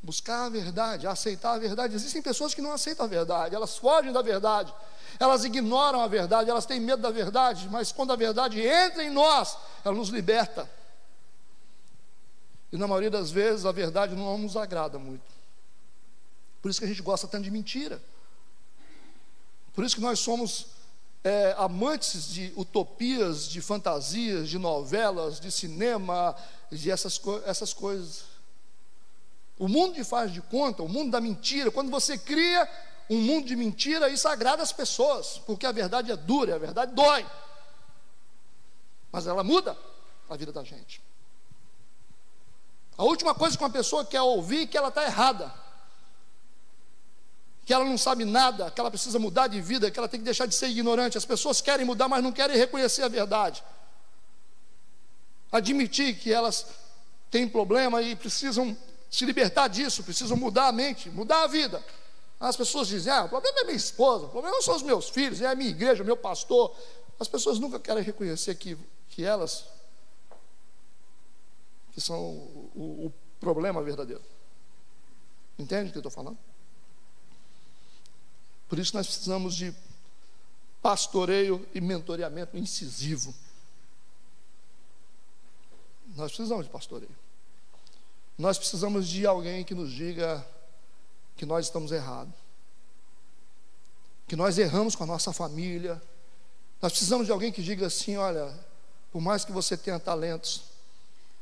[0.02, 1.94] buscar a verdade, aceitar a verdade.
[1.94, 4.74] Existem pessoas que não aceitam a verdade, elas fogem da verdade,
[5.20, 9.10] elas ignoram a verdade, elas têm medo da verdade, mas quando a verdade entra em
[9.10, 10.68] nós, ela nos liberta.
[12.72, 15.39] E na maioria das vezes a verdade não nos agrada muito.
[16.60, 18.02] Por isso que a gente gosta tanto de mentira.
[19.72, 20.66] Por isso que nós somos
[21.24, 26.36] é, amantes de utopias, de fantasias, de novelas, de cinema,
[26.70, 28.24] de essas, essas coisas.
[29.58, 32.68] O mundo de faz de conta, o mundo da mentira, quando você cria
[33.08, 36.94] um mundo de mentira, isso agrada as pessoas, porque a verdade é dura, a verdade
[36.94, 37.26] dói.
[39.10, 39.76] Mas ela muda
[40.28, 41.02] a vida da gente.
[42.96, 45.52] A última coisa que uma pessoa quer ouvir é que ela está errada
[47.64, 50.24] que ela não sabe nada, que ela precisa mudar de vida, que ela tem que
[50.24, 51.16] deixar de ser ignorante.
[51.16, 53.62] As pessoas querem mudar, mas não querem reconhecer a verdade.
[55.52, 56.66] admitir que elas
[57.30, 58.76] têm problema e precisam
[59.10, 61.84] se libertar disso, precisam mudar a mente, mudar a vida.
[62.38, 65.08] As pessoas dizem: ah, o problema é minha esposa, o problema não são os meus
[65.08, 66.74] filhos, é a minha igreja, o meu pastor.
[67.18, 68.78] As pessoas nunca querem reconhecer que,
[69.10, 69.66] que elas
[71.92, 74.22] que são o, o, o problema verdadeiro.
[75.58, 76.38] Entende o que eu estou falando?
[78.70, 79.74] Por isso nós precisamos de
[80.80, 83.34] pastoreio e mentoreamento incisivo.
[86.14, 87.14] Nós precisamos de pastoreio.
[88.38, 90.46] Nós precisamos de alguém que nos diga
[91.36, 92.32] que nós estamos errados.
[94.28, 96.00] Que nós erramos com a nossa família.
[96.80, 98.56] Nós precisamos de alguém que diga assim: olha,
[99.10, 100.62] por mais que você tenha talentos,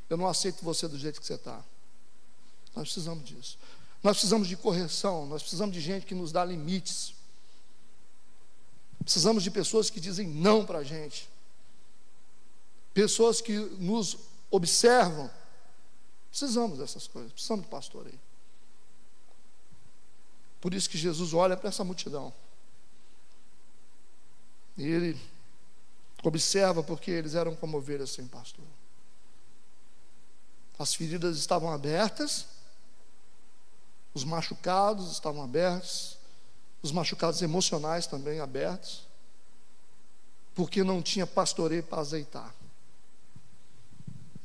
[0.08, 1.62] eu não aceito você do jeito que você está.
[2.74, 3.58] Nós precisamos disso.
[4.02, 7.17] Nós precisamos de correção, nós precisamos de gente que nos dá limites.
[9.08, 11.30] Precisamos de pessoas que dizem não para a gente.
[12.92, 14.18] Pessoas que nos
[14.50, 15.30] observam.
[16.28, 18.20] Precisamos dessas coisas, precisamos de pastoreio.
[20.60, 22.34] Por isso que Jesus olha para essa multidão.
[24.76, 25.18] E ele
[26.22, 28.66] observa porque eles eram como ovelhas sem pastor.
[30.78, 32.44] As feridas estavam abertas,
[34.12, 36.17] os machucados estavam abertos,
[36.82, 39.06] os machucados emocionais também abertos,
[40.54, 42.54] porque não tinha pastoreio para azeitar,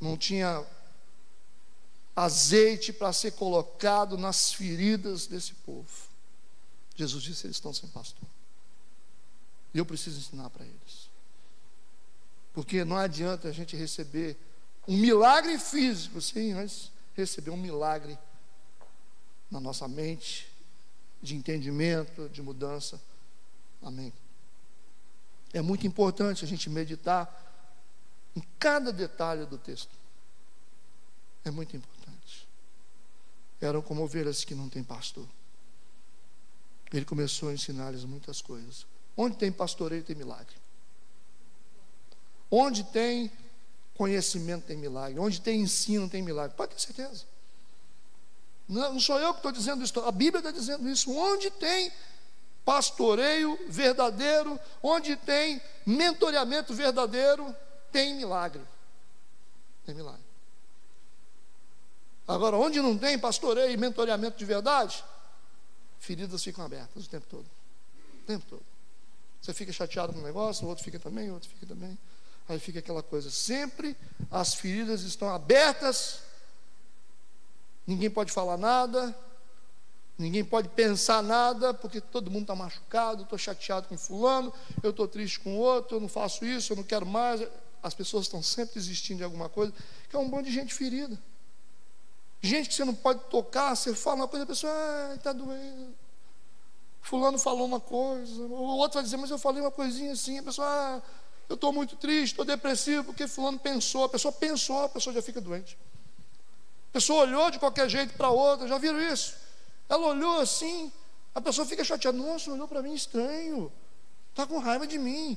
[0.00, 0.64] não tinha
[2.14, 5.90] azeite para ser colocado nas feridas desse povo.
[6.94, 8.28] Jesus disse: eles estão sem pastor.
[9.72, 11.10] E eu preciso ensinar para eles.
[12.52, 14.36] Porque não adianta a gente receber
[14.86, 18.16] um milagre físico, sim, mas receber um milagre
[19.50, 20.48] na nossa mente,
[21.24, 23.00] de entendimento, de mudança.
[23.82, 24.12] Amém.
[25.52, 27.42] É muito importante a gente meditar
[28.36, 29.90] em cada detalhe do texto.
[31.44, 32.46] É muito importante.
[33.60, 35.26] Eram como ovelhas que não têm pastor.
[36.92, 38.86] Ele começou a ensinar-lhes muitas coisas.
[39.16, 40.54] Onde tem pastoreio, tem milagre.
[42.50, 43.32] Onde tem
[43.94, 46.56] conhecimento tem milagre, onde tem ensino tem milagre.
[46.56, 47.24] Pode ter certeza.
[48.68, 51.10] Não, não sou eu que estou dizendo isso, a Bíblia está dizendo isso.
[51.12, 51.92] Onde tem
[52.64, 57.54] pastoreio verdadeiro, onde tem mentoreamento verdadeiro,
[57.92, 58.62] tem milagre.
[59.84, 60.24] Tem milagre.
[62.26, 65.04] Agora, onde não tem pastoreio e mentoreamento de verdade,
[65.98, 67.46] feridas ficam abertas o tempo todo.
[68.22, 68.64] O tempo todo.
[69.42, 71.98] Você fica chateado com negócio, o outro fica também, o outro fica também.
[72.48, 73.94] Aí fica aquela coisa, sempre
[74.30, 76.20] as feridas estão abertas,
[77.86, 79.14] ninguém pode falar nada,
[80.18, 85.08] ninguém pode pensar nada, porque todo mundo está machucado, estou chateado com fulano, eu estou
[85.08, 87.46] triste com outro, eu não faço isso, eu não quero mais.
[87.82, 89.72] As pessoas estão sempre desistindo de alguma coisa,
[90.08, 91.20] que é um bando de gente ferida.
[92.40, 95.94] Gente que você não pode tocar, você fala uma coisa, a pessoa, ah, está doendo.
[97.00, 100.42] Fulano falou uma coisa, o outro vai dizer, mas eu falei uma coisinha assim, a
[100.42, 101.02] pessoa, ah,
[101.48, 105.20] eu estou muito triste, estou depressivo, porque fulano pensou, a pessoa pensou, a pessoa já
[105.20, 105.76] fica doente.
[106.94, 109.34] Pessoa olhou de qualquer jeito para outra, já viram isso?
[109.88, 110.92] Ela olhou assim,
[111.34, 113.72] a pessoa fica chateada, nossa, olhou para mim estranho,
[114.30, 115.36] está com raiva de mim.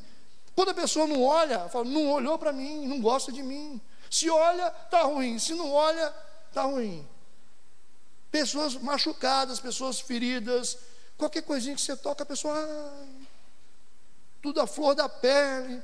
[0.53, 3.81] Quando a pessoa não olha, fala, não olhou para mim, não gosta de mim.
[4.07, 6.13] Se olha, está ruim, se não olha,
[6.47, 7.07] está ruim.
[8.29, 10.77] Pessoas machucadas, pessoas feridas,
[11.17, 13.27] qualquer coisinha que você toca, a pessoa, ai,
[14.43, 15.81] tudo a flor da pele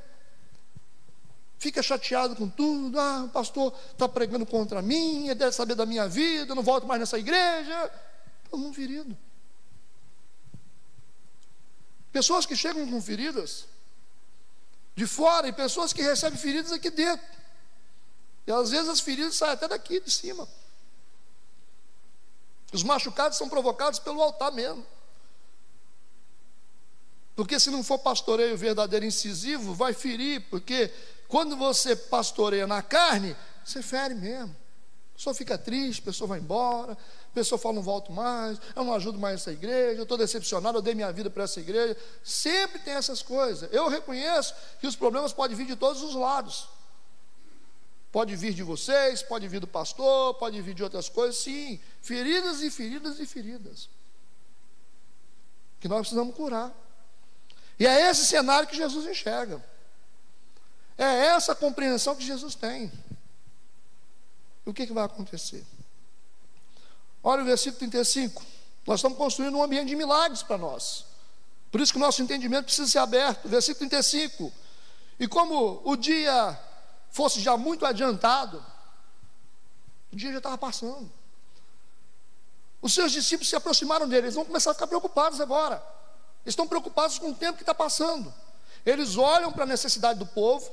[1.64, 3.00] fica chateado com tudo.
[3.00, 6.62] Ah, o pastor está pregando contra mim, ele deve saber da minha vida, eu não
[6.62, 7.90] volto mais nessa igreja.
[8.50, 9.16] Todo mundo ferido.
[12.12, 13.66] Pessoas que chegam com feridas
[14.94, 17.26] de fora e pessoas que recebem feridas aqui dentro.
[18.46, 20.46] E às vezes as feridas saem até daqui de cima.
[22.72, 24.86] Os machucados são provocados pelo altar mesmo.
[27.34, 30.92] Porque se não for pastoreio verdadeiro incisivo, vai ferir, porque
[31.34, 34.54] quando você pastoreia na carne, você fere mesmo.
[35.12, 38.84] A pessoa fica triste, a pessoa vai embora, a pessoa fala, não volto mais, eu
[38.84, 41.96] não ajudo mais essa igreja, eu estou decepcionado, eu dei minha vida para essa igreja.
[42.22, 43.68] Sempre tem essas coisas.
[43.72, 46.68] Eu reconheço que os problemas podem vir de todos os lados.
[48.12, 51.80] Pode vir de vocês, pode vir do pastor, pode vir de outras coisas, sim.
[52.00, 53.88] Feridas e feridas e feridas.
[55.80, 56.72] Que nós precisamos curar.
[57.76, 59.73] E é esse cenário que Jesus enxerga.
[60.96, 62.90] É essa a compreensão que Jesus tem.
[64.64, 65.64] E o que, que vai acontecer?
[67.22, 68.42] Olha o versículo 35.
[68.86, 71.06] Nós estamos construindo um ambiente de milagres para nós.
[71.72, 73.48] Por isso que o nosso entendimento precisa ser aberto.
[73.48, 74.52] Versículo 35.
[75.18, 76.58] E como o dia
[77.10, 78.64] fosse já muito adiantado,
[80.12, 81.10] o dia já estava passando.
[82.82, 85.76] Os seus discípulos se aproximaram dele, eles vão começar a ficar preocupados agora.
[86.44, 88.32] Eles estão preocupados com o tempo que está passando.
[88.84, 90.70] Eles olham para a necessidade do povo,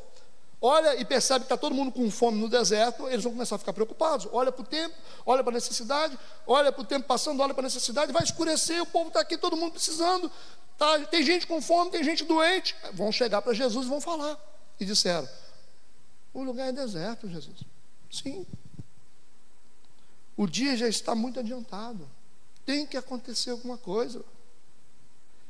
[0.62, 3.60] olha e percebe que está todo mundo com fome no deserto, eles vão começar a
[3.60, 4.28] ficar preocupados.
[4.32, 4.96] Olha para o tempo,
[5.26, 8.82] olha para a necessidade, olha para o tempo passando, olha para a necessidade, vai escurecer,
[8.82, 10.32] o povo está aqui, todo mundo precisando.
[10.78, 12.76] Tá, tem gente com fome, tem gente doente.
[12.94, 14.38] Vão chegar para Jesus e vão falar.
[14.80, 15.28] E disseram:
[16.34, 17.60] O lugar é deserto, Jesus.
[18.12, 18.46] Sim.
[20.38, 22.08] O dia já está muito adiantado.
[22.66, 24.24] Tem que acontecer alguma coisa.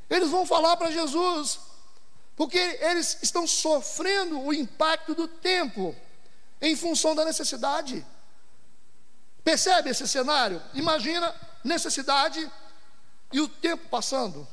[0.09, 1.59] Eles vão falar para Jesus,
[2.35, 5.95] porque eles estão sofrendo o impacto do tempo
[6.61, 8.05] em função da necessidade.
[9.43, 10.61] Percebe esse cenário?
[10.73, 12.49] Imagina necessidade
[13.31, 14.47] e o tempo passando.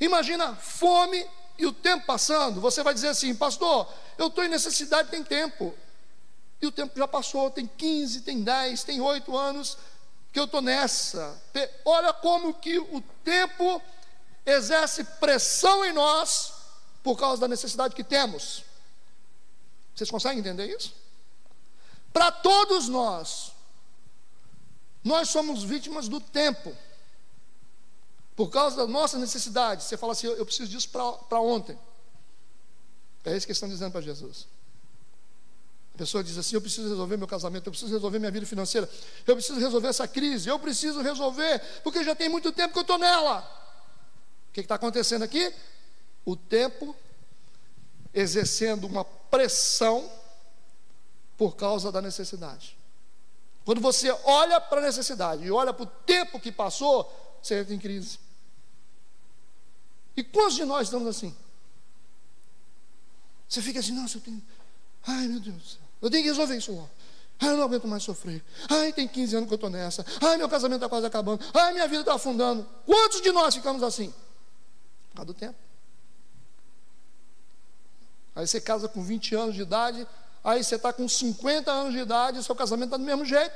[0.00, 1.26] Imagina fome
[1.58, 2.60] e o tempo passando.
[2.60, 3.86] Você vai dizer assim, pastor,
[4.16, 5.74] eu estou em necessidade, tem tempo.
[6.60, 9.76] E o tempo já passou, tem 15, tem 10, tem 8 anos
[10.32, 11.40] que eu estou nessa.
[11.84, 13.82] Olha como que o tempo
[14.46, 16.59] exerce pressão em nós
[17.02, 18.64] por causa da necessidade que temos.
[19.94, 20.94] Vocês conseguem entender isso?
[22.12, 23.52] Para todos nós,
[25.02, 26.76] nós somos vítimas do tempo.
[28.36, 29.84] Por causa da nossa necessidade.
[29.84, 31.78] Você fala assim: eu preciso disso para ontem.
[33.24, 34.46] É isso que estão dizendo para Jesus.
[35.94, 38.88] A pessoa diz assim: eu preciso resolver meu casamento, eu preciso resolver minha vida financeira,
[39.26, 42.82] eu preciso resolver essa crise, eu preciso resolver, porque já tem muito tempo que eu
[42.82, 43.40] estou nela.
[44.48, 45.52] O que está acontecendo aqui?
[46.24, 46.94] O tempo
[48.12, 50.10] exercendo uma pressão
[51.36, 52.76] por causa da necessidade.
[53.64, 57.10] Quando você olha para a necessidade e olha para o tempo que passou,
[57.42, 58.18] você entra em crise.
[60.16, 61.34] E quantos de nós estamos assim?
[63.48, 64.42] Você fica assim, nossa, eu tenho.
[65.06, 66.90] Ai meu Deus, eu tenho que resolver isso logo.
[67.40, 68.44] Ai, eu não aguento mais sofrer.
[68.68, 70.04] Ai, tem 15 anos que eu estou nessa.
[70.20, 71.42] Ai, meu casamento está quase acabando.
[71.54, 72.68] Ai, minha vida está afundando.
[72.84, 74.12] Quantos de nós ficamos assim?
[75.08, 75.56] Por causa do tempo.
[78.34, 80.06] Aí você casa com 20 anos de idade,
[80.42, 83.54] aí você está com 50 anos de idade e seu casamento está do mesmo jeito.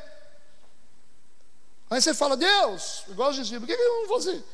[1.91, 4.45] Aí você fala, Deus, igual os discípulos, por que, que eu vou fazer?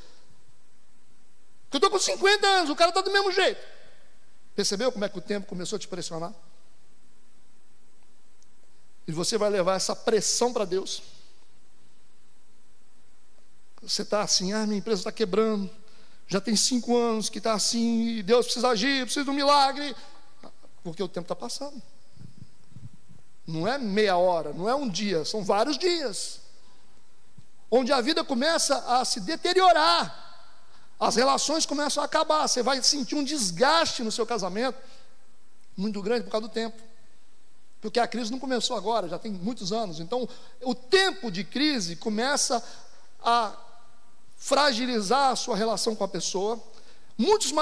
[1.71, 3.61] Porque eu estou com 50 anos, o cara está do mesmo jeito.
[4.55, 6.35] Percebeu como é que o tempo começou a te pressionar?
[9.07, 11.03] E você vai levar essa pressão para Deus.
[13.83, 15.71] Você está assim, ah, minha empresa está quebrando.
[16.31, 19.97] Já tem cinco anos que está assim, e Deus precisa agir, precisa de um milagre.
[20.85, 21.83] Porque o tempo está passando.
[23.45, 26.41] Não é meia hora, não é um dia, são vários dias.
[27.69, 30.47] Onde a vida começa a se deteriorar.
[31.01, 32.47] As relações começam a acabar.
[32.47, 34.79] Você vai sentir um desgaste no seu casamento
[35.77, 36.81] muito grande por causa do tempo.
[37.81, 39.99] Porque a crise não começou agora, já tem muitos anos.
[39.99, 40.29] Então,
[40.63, 42.63] o tempo de crise começa
[43.21, 43.57] a
[44.41, 46.59] fragilizar a sua relação com a pessoa.
[47.17, 47.53] Muitos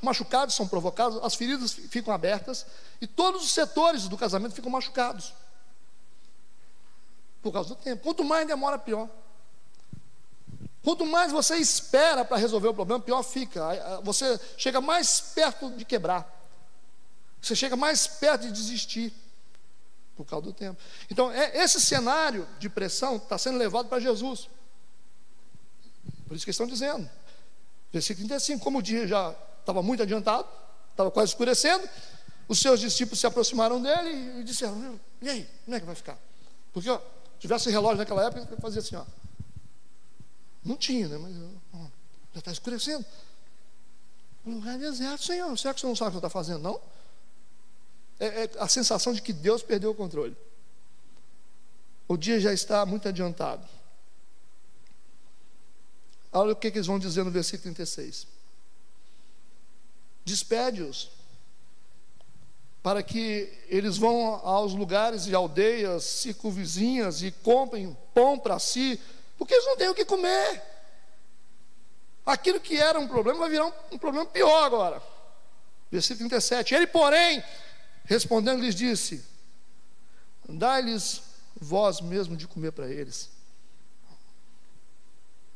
[0.00, 2.64] machucados são provocados, as feridas ficam abertas
[3.00, 5.34] e todos os setores do casamento ficam machucados.
[7.42, 8.02] Por causa do tempo.
[8.04, 9.08] Quanto mais demora, pior.
[10.84, 14.00] Quanto mais você espera para resolver o problema, pior fica.
[14.04, 16.24] Você chega mais perto de quebrar.
[17.42, 19.12] Você chega mais perto de desistir.
[20.16, 20.80] Por causa do tempo.
[21.10, 24.48] Então, é, esse cenário de pressão está sendo levado para Jesus.
[26.28, 27.08] Por isso que estão dizendo.
[27.90, 30.46] Versículo 35: Como o dia já estava muito adiantado,
[30.90, 31.88] estava quase escurecendo,
[32.46, 36.18] os seus discípulos se aproximaram dele e disseram: E aí, como é que vai ficar?
[36.72, 37.00] Porque, ó,
[37.38, 39.04] tivesse relógio naquela época, fazia assim, ó.
[40.62, 41.16] Não tinha, né?
[41.16, 41.34] Mas
[41.74, 41.86] ó,
[42.34, 43.04] já está escurecendo.
[44.44, 45.56] O lugar é deserto, Senhor.
[45.58, 46.80] Será que você não sabe o que está fazendo, não?
[48.20, 50.36] É, é a sensação de que Deus perdeu o controle.
[52.06, 53.66] O dia já está muito adiantado.
[56.38, 58.24] Olha o que, eles vão dizer no versículo 36.
[60.24, 61.10] Despede-os
[62.80, 69.00] para que eles vão aos lugares e aldeias circunvizinhas e comprem pão para si,
[69.36, 70.62] porque eles não têm o que comer.
[72.24, 75.02] Aquilo que era um problema vai virar um, um problema pior agora.
[75.90, 76.72] Versículo 37.
[76.72, 77.42] Ele, porém,
[78.04, 79.24] respondendo, lhes disse:
[80.48, 81.20] Dai-lhes
[81.60, 83.37] vós mesmo de comer para eles.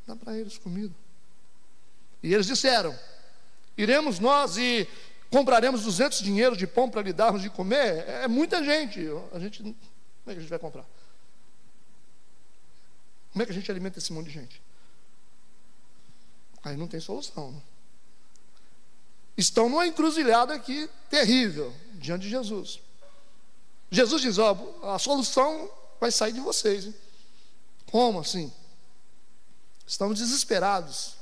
[0.07, 0.95] Dá para eles comida.
[2.23, 2.99] E eles disseram:
[3.77, 4.89] Iremos nós e
[5.31, 8.09] compraremos 200 dinheiros de pão para lhe darmos de comer?
[8.09, 9.01] É muita gente.
[9.33, 10.87] A gente como é que a gente vai comprar?
[13.33, 14.63] Como é que a gente alimenta esse monte de gente?
[16.63, 17.61] Aí não tem solução.
[19.37, 22.81] Estão numa encruzilhada aqui terrível, diante de Jesus.
[23.91, 26.87] Jesus diz: ó, a solução vai sair de vocês.
[26.87, 26.95] Hein?
[27.87, 28.53] Como assim?
[29.93, 31.17] Estamos desesperados.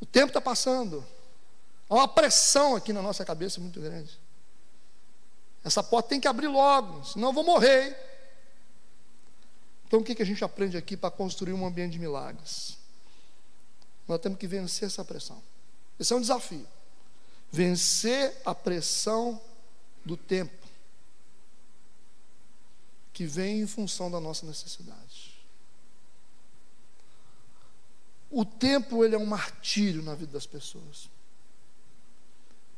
[0.00, 1.04] O tempo está passando.
[1.90, 4.16] Há uma pressão aqui na nossa cabeça muito grande.
[5.64, 7.98] Essa porta tem que abrir logo, senão eu vou morrer.
[9.84, 12.78] Então o que, que a gente aprende aqui para construir um ambiente de milagres?
[14.06, 15.42] Nós temos que vencer essa pressão.
[15.98, 16.68] Esse é um desafio.
[17.50, 19.40] Vencer a pressão
[20.04, 20.68] do tempo
[23.12, 25.05] que vem em função da nossa necessidade.
[28.30, 31.08] O tempo ele é um martírio na vida das pessoas.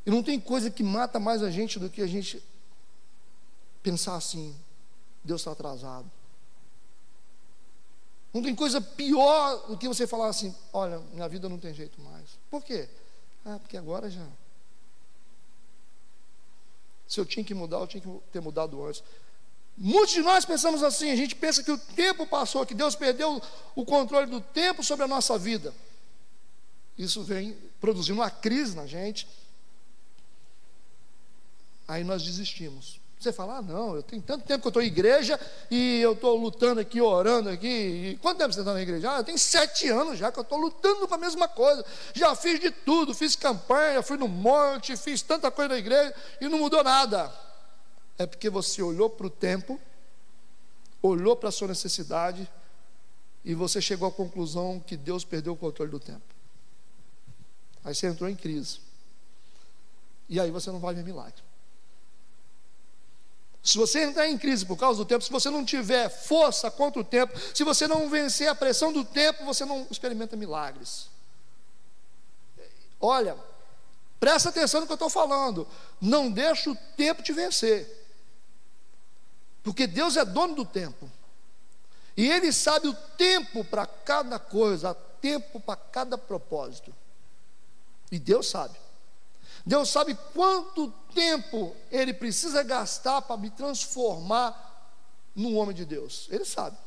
[0.05, 2.43] E não tem coisa que mata mais a gente do que a gente
[3.81, 4.55] pensar assim:
[5.23, 6.09] Deus está atrasado.
[8.33, 11.99] Não tem coisa pior do que você falar assim: olha, minha vida não tem jeito
[12.01, 12.37] mais.
[12.49, 12.87] Por quê?
[13.45, 14.25] Ah, porque agora já.
[17.07, 19.03] Se eu tinha que mudar, eu tinha que ter mudado antes.
[19.81, 23.41] Muitos de nós pensamos assim, a gente pensa que o tempo passou, que Deus perdeu
[23.73, 25.73] o controle do tempo sobre a nossa vida.
[26.97, 29.25] Isso vem produzindo uma crise na gente.
[31.87, 32.99] Aí nós desistimos.
[33.17, 35.39] Você fala, ah, não, eu tenho tanto tempo que eu estou em igreja
[35.71, 37.67] e eu estou lutando aqui, orando aqui.
[37.67, 39.13] E quanto tempo você está na igreja?
[39.13, 41.85] Ah, eu tenho sete anos já que eu estou lutando com a mesma coisa.
[42.13, 46.49] Já fiz de tudo, fiz campanha, fui no monte, fiz tanta coisa na igreja e
[46.49, 47.48] não mudou nada
[48.19, 49.79] é porque você olhou para o tempo,
[51.01, 52.47] olhou para a sua necessidade
[53.45, 56.21] e você chegou à conclusão que Deus perdeu o controle do tempo.
[57.81, 58.81] Aí você entrou em crise.
[60.27, 61.41] E aí você não vai ver milagre.
[63.63, 67.01] Se você entrar em crise por causa do tempo, se você não tiver força contra
[67.01, 71.09] o tempo, se você não vencer a pressão do tempo, você não experimenta milagres.
[72.99, 73.37] Olha,
[74.19, 75.65] presta atenção no que eu estou falando.
[76.01, 77.98] Não deixa o tempo te vencer.
[79.63, 81.09] Porque Deus é dono do tempo.
[82.15, 86.93] E Ele sabe o tempo para cada coisa, tempo para cada propósito.
[88.11, 88.77] E Deus sabe.
[89.65, 94.65] Deus sabe quanto tempo Ele precisa gastar para me transformar
[95.35, 96.27] num homem de Deus.
[96.29, 96.77] Ele sabe.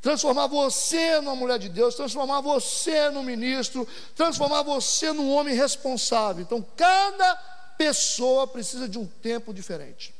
[0.00, 6.42] Transformar você numa mulher de Deus, transformar você num ministro, transformar você num homem responsável.
[6.42, 7.36] Então, cada
[7.76, 10.17] pessoa precisa de um tempo diferente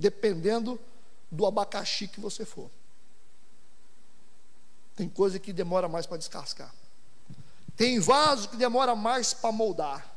[0.00, 0.80] dependendo
[1.30, 2.70] do abacaxi que você for.
[4.96, 6.74] Tem coisa que demora mais para descascar.
[7.76, 10.10] Tem vaso que demora mais para moldar.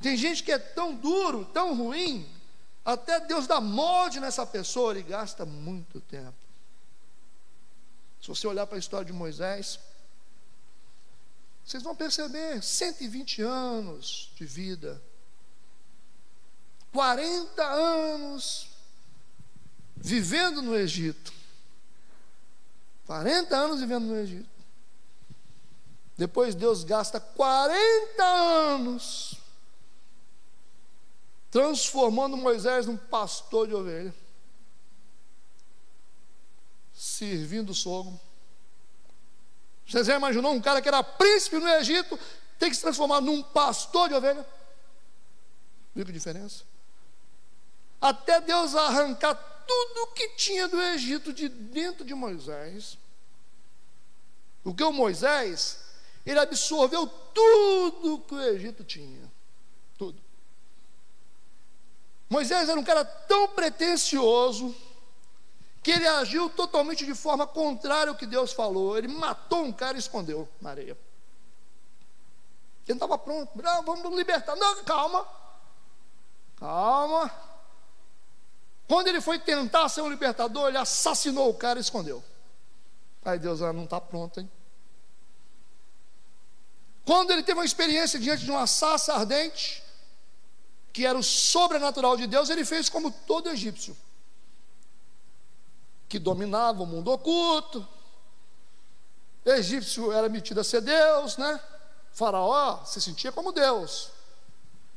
[0.00, 2.28] Tem gente que é tão duro, tão ruim,
[2.84, 6.34] até Deus dá molde nessa pessoa e gasta muito tempo.
[8.20, 9.78] Se você olhar para a história de Moisés,
[11.64, 15.00] vocês vão perceber 120 anos de vida,
[16.92, 18.71] 40 anos
[20.02, 21.32] vivendo no Egito.
[23.06, 24.50] 40 anos vivendo no Egito.
[26.16, 29.36] Depois Deus gasta 40 anos
[31.50, 34.14] transformando Moisés num pastor de ovelha,
[36.94, 38.18] servindo o sogro.
[39.86, 42.18] Você já imaginou um cara que era príncipe no Egito
[42.58, 44.46] tem que se transformar num pastor de ovelha?
[45.94, 46.64] Viu que diferença?
[48.02, 49.32] Até Deus arrancar
[49.64, 52.98] tudo que tinha do Egito de dentro de Moisés.
[54.64, 55.78] Porque o Moisés,
[56.26, 59.30] ele absorveu tudo que o Egito tinha.
[59.96, 60.20] Tudo.
[62.28, 64.74] Moisés era um cara tão pretensioso
[65.80, 68.98] que ele agiu totalmente de forma contrária ao que Deus falou.
[68.98, 70.98] Ele matou um cara e escondeu na areia.
[72.88, 73.52] Ele estava pronto.
[73.84, 74.56] Vamos libertar.
[74.56, 75.24] Não, calma.
[76.56, 77.51] Calma.
[78.92, 82.22] Quando ele foi tentar ser um libertador, ele assassinou o cara e escondeu.
[83.24, 84.50] Aí Deus, ah, não está pronto, hein?
[87.02, 89.82] Quando ele teve uma experiência diante de uma sarça ardente,
[90.92, 93.96] que era o sobrenatural de Deus, ele fez como todo egípcio,
[96.06, 97.88] que dominava o mundo oculto.
[99.42, 101.58] Egípcio era metido a ser Deus, né?
[102.12, 104.10] faraó se sentia como Deus.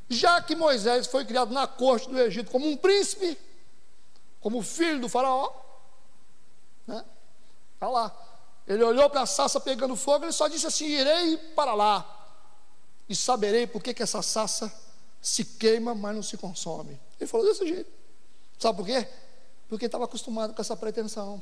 [0.10, 3.40] Já que Moisés foi criado na corte do Egito como um príncipe,
[4.46, 5.52] como filho do faraó.
[6.86, 7.04] Né?
[7.74, 8.16] Está lá.
[8.68, 12.06] Ele olhou para a sassa pegando fogo, ele só disse assim: Irei para lá
[13.10, 14.72] e saberei por que, que essa sassa
[15.20, 17.02] se queima, mas não se consome.
[17.20, 17.92] Ele falou desse jeito.
[18.60, 19.08] Sabe por quê?
[19.68, 21.42] Porque estava acostumado com essa pretensão.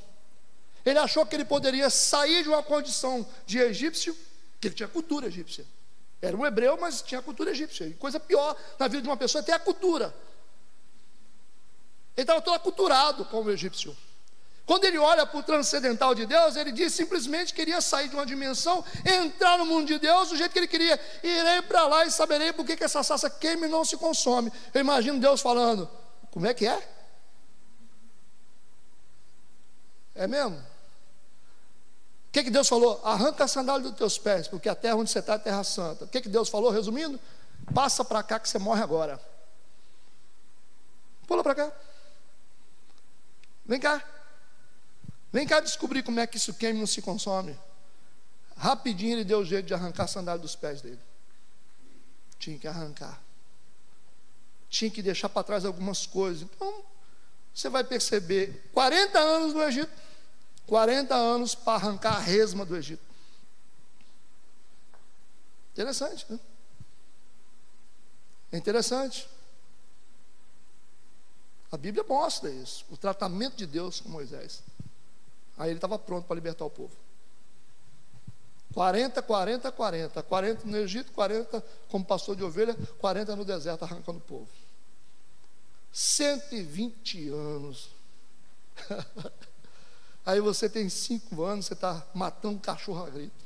[0.85, 4.15] Ele achou que ele poderia sair de uma condição de egípcio,
[4.61, 5.65] que ele tinha cultura egípcia.
[6.21, 7.85] Era um hebreu, mas tinha cultura egípcia.
[7.85, 10.15] E coisa pior na vida de uma pessoa é ter a cultura.
[12.15, 13.95] Ele estava todo aculturado como egípcio.
[14.65, 18.15] Quando ele olha para o transcendental de Deus, ele diz simplesmente que queria sair de
[18.15, 20.99] uma dimensão, entrar no mundo de Deus do jeito que ele queria.
[21.21, 24.51] Irei para lá e saberei por que, que essa sassa queima e não se consome.
[24.73, 25.89] Eu imagino Deus falando:
[26.31, 26.89] Como é que é?
[30.15, 30.55] É mesmo?
[30.55, 33.01] O que, que Deus falou?
[33.03, 36.05] Arranca a sandália dos teus pés, porque a terra onde você está é terra santa.
[36.05, 37.19] O que, que Deus falou, resumindo?
[37.73, 39.19] Passa para cá que você morre agora.
[41.27, 41.71] Pula para cá.
[43.65, 44.03] Vem cá.
[45.31, 47.57] Vem cá descobrir como é que isso queima e não se consome.
[48.55, 50.99] Rapidinho ele deu o jeito de arrancar a sandália dos pés dele.
[52.37, 53.21] Tinha que arrancar.
[54.69, 56.43] Tinha que deixar para trás algumas coisas.
[56.43, 56.83] Então,
[57.53, 59.91] você vai perceber 40 anos no Egito,
[60.67, 63.03] 40 anos para arrancar a resma do Egito.
[65.73, 66.39] Interessante, né?
[68.51, 69.27] É interessante.
[71.73, 74.61] A Bíblia mostra isso, o tratamento de Deus com Moisés.
[75.57, 76.95] Aí ele estava pronto para libertar o povo.
[78.75, 80.21] 40, 40, 40.
[80.21, 84.47] 40 no Egito, 40 como pastor de ovelha, 40 no deserto arrancando o povo.
[85.91, 87.89] 120 anos.
[90.23, 93.43] Aí você tem cinco anos, você está matando cachorro a grito.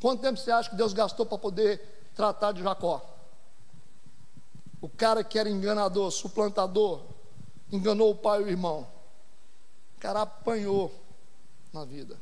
[0.00, 1.80] Quanto tempo você acha que Deus gastou para poder
[2.14, 3.15] tratar de Jacó?
[4.80, 7.02] O cara que era enganador, suplantador,
[7.72, 8.86] enganou o pai e o irmão.
[9.96, 10.92] O cara apanhou
[11.72, 12.18] na vida.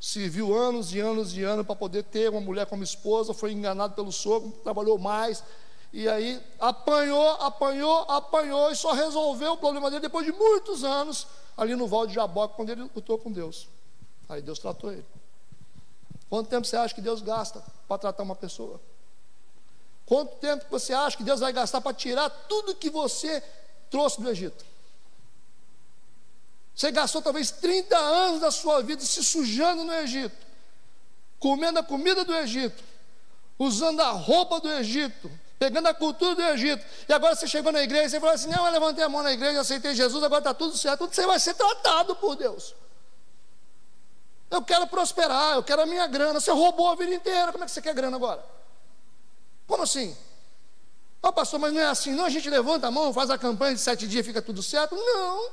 [0.00, 3.94] Serviu anos e anos e anos para poder ter uma mulher como esposa, foi enganado
[3.94, 5.44] pelo sogro, trabalhou mais,
[5.92, 11.26] e aí apanhou, apanhou, apanhou e só resolveu o problema dele depois de muitos anos
[11.56, 13.68] ali no Val de Jaboque, quando ele lutou com Deus.
[14.28, 15.04] Aí Deus tratou ele.
[16.30, 18.80] Quanto tempo você acha que Deus gasta para tratar uma pessoa?
[20.10, 23.40] Quanto tempo você acha que Deus vai gastar para tirar tudo que você
[23.88, 24.64] trouxe do Egito?
[26.74, 30.34] Você gastou talvez 30 anos da sua vida se sujando no Egito,
[31.38, 32.82] comendo a comida do Egito,
[33.56, 35.30] usando a roupa do Egito,
[35.60, 38.66] pegando a cultura do Egito, e agora você chegou na igreja e falou assim: não,
[38.66, 41.54] eu levantei a mão na igreja, aceitei Jesus, agora está tudo certo, você vai ser
[41.54, 42.74] tratado por Deus.
[44.50, 46.40] Eu quero prosperar, eu quero a minha grana.
[46.40, 48.44] Você roubou a vida inteira, como é que você quer grana agora?
[49.70, 50.16] Como assim?
[51.22, 52.24] Ah, pastor, mas não é assim, não?
[52.24, 54.96] A gente levanta a mão, faz a campanha de sete dias, fica tudo certo?
[54.96, 55.52] Não.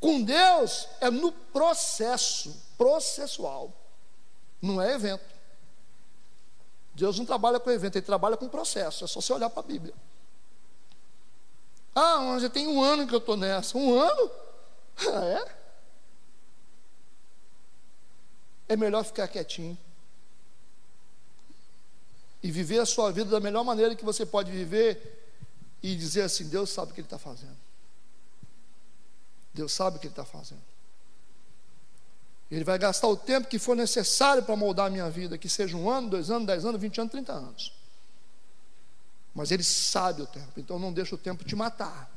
[0.00, 3.72] Com Deus é no processo, processual,
[4.60, 5.24] não é evento.
[6.92, 9.66] Deus não trabalha com evento, ele trabalha com processo, é só você olhar para a
[9.66, 9.94] Bíblia.
[11.94, 13.78] Ah, mas já tem um ano que eu estou nessa.
[13.78, 14.30] Um ano?
[14.98, 15.56] Ah, é?
[18.70, 19.78] É melhor ficar quietinho
[22.46, 25.34] e viver a sua vida da melhor maneira que você pode viver
[25.82, 27.56] e dizer assim: Deus sabe o que Ele está fazendo.
[29.52, 30.62] Deus sabe o que Ele está fazendo.
[32.48, 35.76] Ele vai gastar o tempo que for necessário para moldar a minha vida, que seja
[35.76, 37.72] um ano, dois anos, dez anos, vinte anos, trinta anos.
[39.34, 42.08] Mas Ele sabe o tempo, então não deixa o tempo te matar.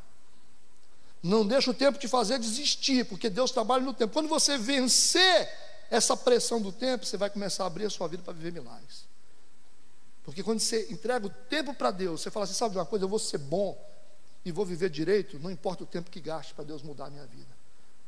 [1.23, 4.13] Não deixa o tempo te fazer desistir, porque Deus trabalha no tempo.
[4.13, 5.49] Quando você vencer
[5.89, 9.08] essa pressão do tempo, você vai começar a abrir a sua vida para viver milagres.
[10.29, 13.03] Porque quando você entrega o tempo para Deus, você fala assim: sabe de uma coisa,
[13.03, 13.75] eu vou ser bom,
[14.45, 17.25] e vou viver direito, não importa o tempo que gaste para Deus mudar a minha
[17.25, 17.57] vida.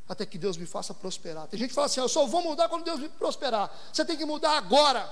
[0.08, 1.48] Até que Deus me faça prosperar.
[1.48, 3.76] Tem gente que fala assim: eu só vou mudar quando Deus me prosperar.
[3.92, 5.12] Você tem que mudar agora.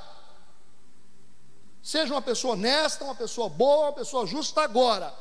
[1.82, 5.12] Seja uma pessoa honesta, uma pessoa boa, uma pessoa justa agora.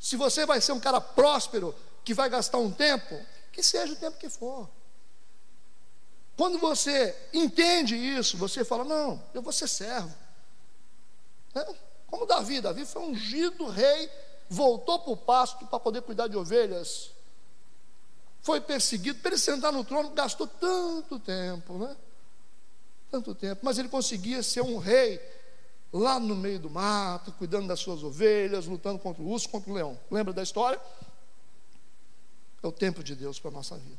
[0.00, 3.20] Se você vai ser um cara próspero, que vai gastar um tempo,
[3.52, 4.66] que seja o tempo que for.
[6.38, 10.21] Quando você entende isso, você fala: Não, eu vou ser servo.
[11.54, 11.74] É,
[12.06, 14.10] como Davi, Davi foi ungido rei
[14.52, 17.10] voltou para o pasto para poder cuidar de ovelhas,
[18.42, 21.96] foi perseguido, para ele sentar no trono, gastou tanto tempo, né?
[23.10, 25.20] Tanto tempo, mas ele conseguia ser um rei
[25.92, 29.74] lá no meio do mato, cuidando das suas ovelhas, lutando contra o urso, contra o
[29.74, 29.98] leão.
[30.10, 30.80] Lembra da história?
[32.62, 33.98] É o tempo de Deus para a nossa vida.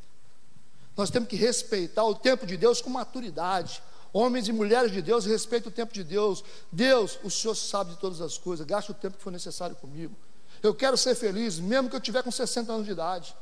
[0.96, 3.82] Nós temos que respeitar o tempo de Deus com maturidade.
[4.14, 6.44] Homens e mulheres de Deus, respeitem o tempo de Deus.
[6.72, 10.16] Deus, o Senhor sabe de todas as coisas, gaste o tempo que for necessário comigo.
[10.62, 13.36] Eu quero ser feliz, mesmo que eu tiver com 60 anos de idade.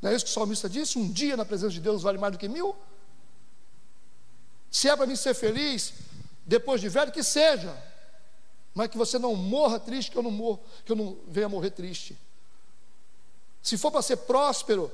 [0.00, 0.98] Não é isso que o salmista disse?
[0.98, 2.76] Um dia na presença de Deus vale mais do que mil?
[4.70, 5.92] Se é para mim ser feliz,
[6.46, 7.76] depois de velho, que seja.
[8.72, 11.70] Mas que você não morra triste, que eu não morro, que eu não venha morrer
[11.70, 12.16] triste.
[13.60, 14.92] Se for para ser próspero,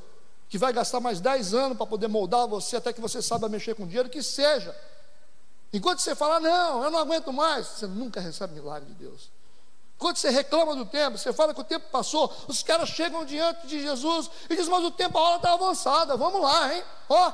[0.52, 3.74] que vai gastar mais 10 anos para poder moldar você até que você saiba mexer
[3.74, 4.78] com dinheiro, que seja.
[5.72, 9.30] Enquanto você fala, não, eu não aguento mais, você nunca recebe milagre de Deus.
[9.96, 13.66] Quando você reclama do tempo, você fala que o tempo passou, os caras chegam diante
[13.66, 16.84] de Jesus e dizem, mas o tempo, a hora está avançada, vamos lá, hein?
[17.08, 17.32] Ó.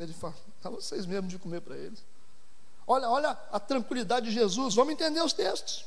[0.00, 2.02] Ele fala, dá vocês mesmos de comer para eles.
[2.88, 5.86] Olha, olha a tranquilidade de Jesus, vamos entender os textos.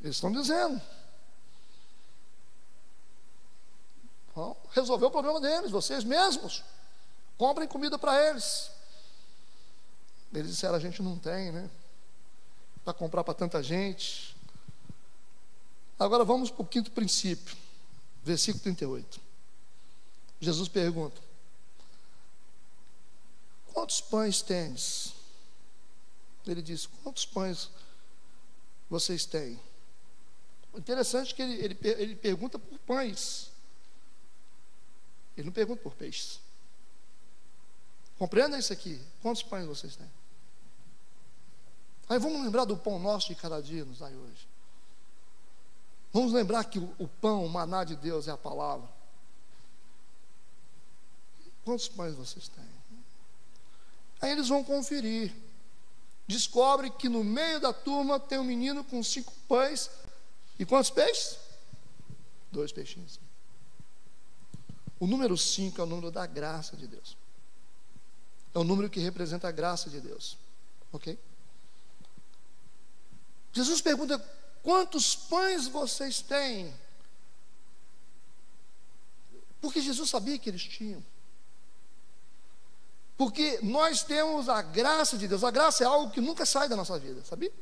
[0.00, 0.80] Eles estão dizendo.
[4.34, 6.62] Vão resolver o problema deles, vocês mesmos.
[7.36, 8.70] Comprem comida para eles.
[10.32, 11.68] Eles disseram: a gente não tem, né?
[12.84, 14.36] Para comprar para tanta gente.
[15.98, 17.56] Agora vamos para o quinto princípio,
[18.22, 19.20] versículo 38.
[20.40, 21.20] Jesus pergunta:
[23.72, 25.14] Quantos pães tens?
[26.46, 27.70] Ele diz: Quantos pães
[28.88, 29.58] vocês têm?
[30.78, 33.50] Interessante que ele, ele, ele pergunta por pães.
[35.36, 36.40] Ele não pergunta por peixes.
[38.16, 39.00] Compreenda isso aqui.
[39.20, 40.08] Quantos pães vocês têm?
[42.08, 44.48] Aí vamos lembrar do pão nosso de cada dia nos dai hoje.
[46.12, 48.88] Vamos lembrar que o, o pão, o maná de Deus é a palavra.
[51.64, 52.64] Quantos pães vocês têm?
[54.20, 55.34] Aí eles vão conferir.
[56.26, 59.90] Descobre que no meio da turma tem um menino com cinco pães
[60.58, 61.38] e quantos peixes?
[62.50, 63.20] Dois peixinhos.
[64.98, 67.16] O número cinco é o número da graça de Deus.
[68.54, 70.36] É o número que representa a graça de Deus.
[70.92, 71.18] Ok?
[73.52, 74.18] Jesus pergunta:
[74.62, 76.74] quantos pães vocês têm?
[79.60, 81.04] Porque Jesus sabia que eles tinham.
[83.16, 85.42] Porque nós temos a graça de Deus.
[85.42, 87.52] A graça é algo que nunca sai da nossa vida, sabia?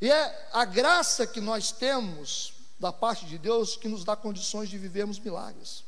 [0.00, 4.68] E é a graça que nós temos da parte de Deus que nos dá condições
[4.68, 5.84] de vivermos milagres.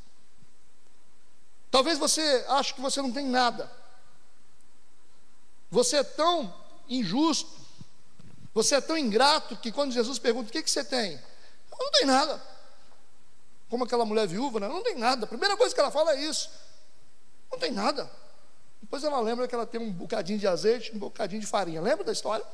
[1.70, 3.70] Talvez você ache que você não tem nada.
[5.70, 6.54] Você é tão
[6.88, 7.50] injusto,
[8.54, 11.90] você é tão ingrato que quando Jesus pergunta: "O que que você tem?" Eu não
[11.92, 12.42] tenho nada.
[13.68, 14.68] Como aquela mulher viúva, né?
[14.68, 15.24] não tem nada.
[15.24, 16.50] A primeira coisa que ela fala é isso.
[17.52, 18.10] Não tem nada.
[18.80, 21.80] Depois ela lembra que ela tem um bocadinho de azeite, um bocadinho de farinha.
[21.80, 22.44] Lembra da história?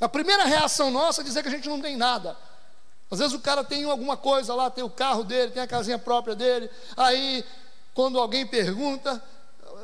[0.00, 2.36] A primeira reação nossa é dizer que a gente não tem nada.
[3.10, 5.98] Às vezes o cara tem alguma coisa lá, tem o carro dele, tem a casinha
[5.98, 6.70] própria dele.
[6.96, 7.44] Aí,
[7.92, 9.22] quando alguém pergunta,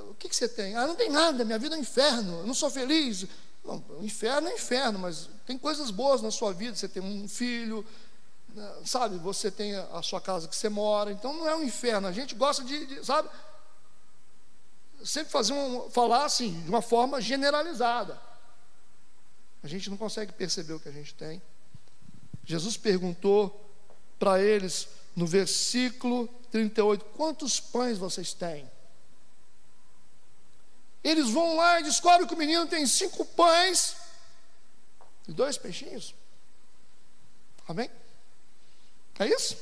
[0.09, 0.77] o que, que você tem?
[0.77, 3.27] Ah, não tem nada, minha vida é um inferno, eu não sou feliz.
[3.65, 6.77] Não, inferno é inferno, mas tem coisas boas na sua vida.
[6.77, 7.85] Você tem um filho,
[8.85, 9.19] sabe?
[9.19, 12.07] Você tem a sua casa que você mora, então não é um inferno.
[12.07, 13.29] A gente gosta de, de sabe?
[15.05, 18.21] Sempre fazer um, falar assim, de uma forma generalizada.
[19.63, 21.43] A gente não consegue perceber o que a gente tem.
[22.45, 23.63] Jesus perguntou
[24.19, 28.71] para eles no versículo 38: Quantos pães vocês têm?
[31.03, 33.97] Eles vão lá e descobrem que o menino tem cinco pães
[35.29, 36.15] e dois peixinhos.
[37.69, 37.91] Amém?
[39.19, 39.57] É isso?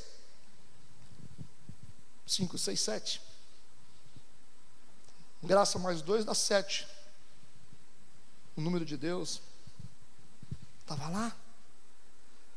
[2.26, 3.20] Cinco, seis, sete.
[5.42, 6.86] Graça mais dois dá sete.
[8.56, 9.40] O número de Deus.
[10.84, 11.36] Estava lá.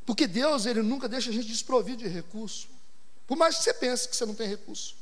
[0.05, 2.67] Porque Deus, Ele nunca deixa a gente desprovido de recurso.
[3.25, 4.95] Por mais que você pense que você não tem recurso.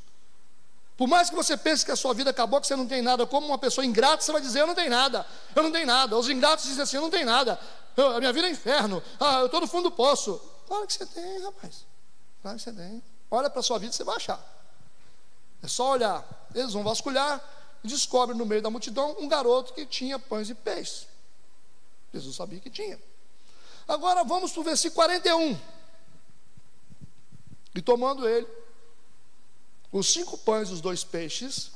[0.98, 3.26] Por mais que você pense que a sua vida acabou, que você não tem nada,
[3.28, 6.18] como uma pessoa ingrata, você vai dizer: Eu não tenho nada, eu não tenho nada.
[6.18, 7.60] Os ingratos dizem assim: Eu não tenho nada,
[7.98, 10.40] eu, a minha vida é inferno, ah, eu estou no fundo do poço.
[10.68, 11.86] Claro que você tem, rapaz.
[12.42, 13.04] Claro que você tem.
[13.30, 14.40] Olha para a sua vida e você vai achar.
[15.62, 16.24] É só olhar.
[16.54, 17.44] Eles vão vasculhar
[17.84, 21.08] e descobrem no meio da multidão um garoto que tinha pães e peixes.
[22.14, 22.98] Jesus sabia que tinha.
[23.88, 25.60] Agora vamos para o versículo 41.
[27.76, 28.48] E tomando ele
[29.92, 31.72] os cinco pães e os dois peixes,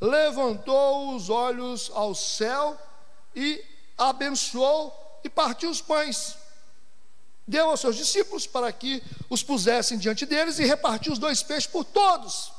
[0.00, 2.76] levantou os olhos ao céu
[3.34, 3.62] e
[3.96, 6.36] abençoou e partiu os pães.
[7.46, 11.66] Deu aos seus discípulos para que os pusessem diante deles e repartiu os dois peixes
[11.66, 12.52] por todos.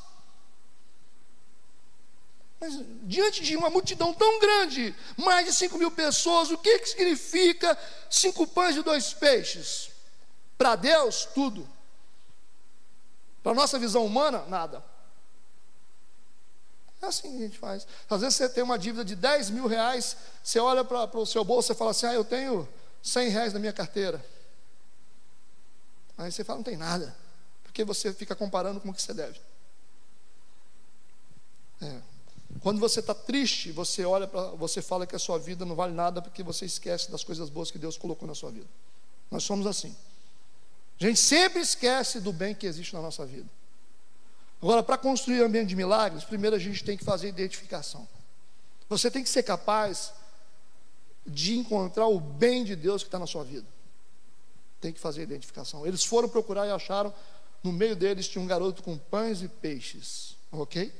[2.62, 6.90] Mas diante de uma multidão tão grande, mais de 5 mil pessoas, o que, que
[6.90, 7.76] significa
[8.08, 9.90] cinco pães e dois peixes?
[10.56, 11.68] Para Deus, tudo.
[13.42, 14.80] Para a nossa visão humana, nada.
[17.00, 17.84] É assim que a gente faz.
[18.08, 21.42] Às vezes você tem uma dívida de 10 mil reais, você olha para o seu
[21.42, 22.68] bolso e fala assim: Ah, eu tenho
[23.02, 24.24] 100 reais na minha carteira.
[26.16, 27.12] Aí você fala: Não tem nada.
[27.64, 29.40] Porque você fica comparando com o que você deve.
[31.80, 32.11] É.
[32.62, 35.92] Quando você está triste, você olha para, você fala que a sua vida não vale
[35.92, 38.68] nada porque você esquece das coisas boas que Deus colocou na sua vida.
[39.30, 39.94] Nós somos assim.
[41.00, 43.48] A gente sempre esquece do bem que existe na nossa vida.
[44.62, 48.06] Agora, para construir um ambiente de milagres, primeiro a gente tem que fazer identificação.
[48.88, 50.12] Você tem que ser capaz
[51.26, 53.66] de encontrar o bem de Deus que está na sua vida.
[54.80, 55.84] Tem que fazer identificação.
[55.84, 57.12] Eles foram procurar e acharam,
[57.60, 60.36] no meio deles tinha um garoto com pães e peixes.
[60.52, 60.92] Ok?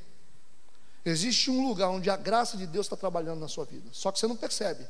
[1.05, 4.19] Existe um lugar onde a graça de Deus está trabalhando na sua vida, só que
[4.19, 4.87] você não percebe.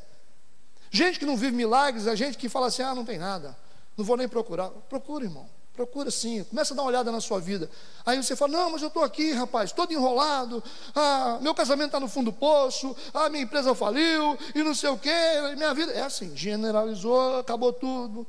[0.91, 3.57] Gente que não vive milagres, é gente que fala assim: ah, não tem nada,
[3.97, 4.69] não vou nem procurar.
[4.69, 5.49] Procura, irmão.
[5.73, 7.67] Procura sim, começa a dar uma olhada na sua vida.
[8.05, 10.63] Aí você fala: Não, mas eu estou aqui, rapaz, todo enrolado.
[10.93, 12.95] Ah, meu casamento está no fundo do poço.
[13.11, 14.37] Ah, minha empresa faliu.
[14.53, 15.09] E não sei o quê.
[15.57, 15.91] Minha vida.
[15.93, 18.27] É assim, generalizou, acabou tudo.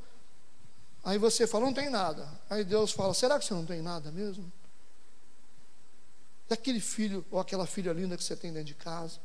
[1.03, 2.27] Aí você fala: Não tem nada.
[2.49, 4.51] Aí Deus fala: Será que você não tem nada mesmo?
[6.47, 9.19] Daquele filho ou aquela filha linda que você tem dentro de casa.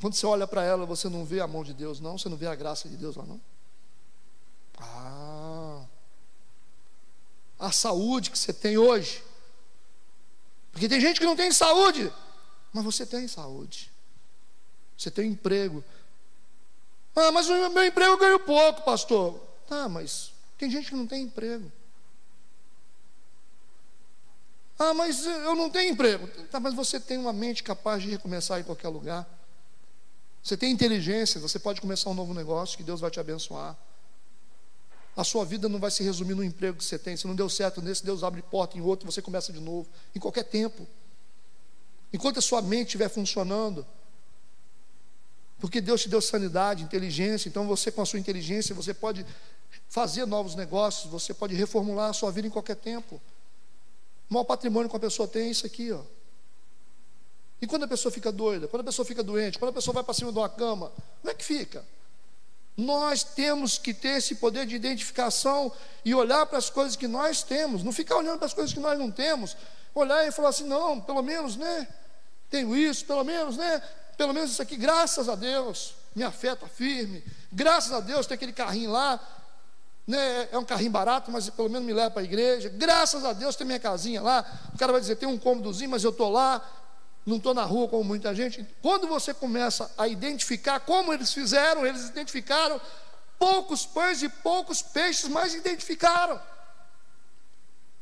[0.00, 2.16] Quando você olha para ela, você não vê a mão de Deus, não?
[2.16, 3.40] Você não vê a graça de Deus lá, não?
[4.78, 5.84] Ah
[7.60, 9.22] a saúde que você tem hoje.
[10.72, 12.10] Porque tem gente que não tem saúde,
[12.72, 13.92] mas você tem saúde.
[14.96, 15.84] Você tem emprego.
[17.14, 19.38] Ah, mas o meu emprego eu ganho pouco, pastor.
[19.68, 21.70] Tá, mas tem gente que não tem emprego.
[24.82, 26.26] Ah, mas eu não tenho emprego.
[26.50, 29.28] Tá, mas você tem uma mente capaz de recomeçar em qualquer lugar.
[30.42, 33.76] Você tem inteligência, você pode começar um novo negócio que Deus vai te abençoar.
[35.14, 37.14] A sua vida não vai se resumir no emprego que você tem.
[37.14, 40.18] Se não deu certo nesse, Deus abre porta em outro, você começa de novo, em
[40.18, 40.88] qualquer tempo.
[42.10, 43.86] Enquanto a sua mente estiver funcionando,
[45.58, 49.26] porque Deus te deu sanidade, inteligência, então você com a sua inteligência, você pode
[49.90, 53.20] fazer novos negócios, você pode reformular a sua vida em qualquer tempo.
[54.30, 56.00] O maior patrimônio que a pessoa tem é isso aqui, ó.
[57.60, 60.04] E quando a pessoa fica doida, quando a pessoa fica doente, quando a pessoa vai
[60.04, 61.84] para cima de uma cama, como é que fica?
[62.76, 65.70] Nós temos que ter esse poder de identificação
[66.04, 68.80] e olhar para as coisas que nós temos, não ficar olhando para as coisas que
[68.80, 69.56] nós não temos,
[69.94, 71.86] olhar e falar assim: não, pelo menos, né?
[72.48, 73.82] Tenho isso, pelo menos, né?
[74.16, 77.22] Pelo menos isso aqui, graças a Deus, minha fé está firme,
[77.52, 79.20] graças a Deus tem aquele carrinho lá,
[80.10, 80.48] né?
[80.50, 83.54] É um carrinho barato, mas pelo menos me leva para a igreja, graças a Deus
[83.54, 84.44] tem minha casinha lá.
[84.74, 86.60] O cara vai dizer: tem um cômodozinho, mas eu estou lá,
[87.24, 88.66] não estou na rua como muita gente.
[88.82, 92.80] Quando você começa a identificar como eles fizeram, eles identificaram
[93.38, 96.40] poucos pães e poucos peixes, mas identificaram.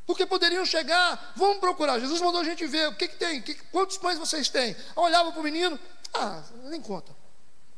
[0.06, 2.00] Porque poderiam chegar, vamos procurar.
[2.00, 4.74] Jesus mandou a gente ver o que, que tem, que, quantos pães vocês têm.
[4.96, 5.78] Olhava para o menino,
[6.14, 7.14] ah, nem conta.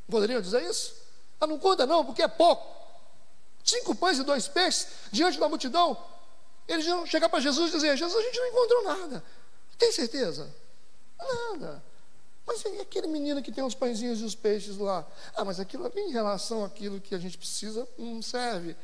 [0.09, 0.95] Poderiam dizer isso?
[1.41, 2.80] Ah, não conta não, porque é pouco.
[3.65, 5.97] Cinco pães e dois peixes diante da multidão.
[6.67, 9.25] Eles iam chegar para Jesus e dizer: Jesus, a gente não encontrou nada.
[9.79, 10.55] Tem certeza?
[11.19, 11.83] Nada.
[12.47, 15.07] Mas e aquele menino que tem os pãezinhos e os peixes lá?
[15.35, 18.77] Ah, mas aquilo em relação àquilo que a gente precisa não serve.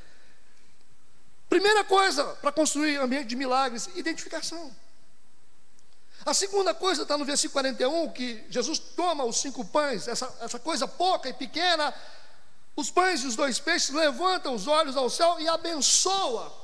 [1.48, 4.70] Primeira coisa para construir ambiente de milagres, identificação.
[6.24, 10.58] A segunda coisa está no versículo 41, que Jesus toma os cinco pães, essa, essa
[10.58, 11.94] coisa pouca e pequena,
[12.76, 16.54] os pães e os dois peixes, levanta os olhos ao céu e abençoa.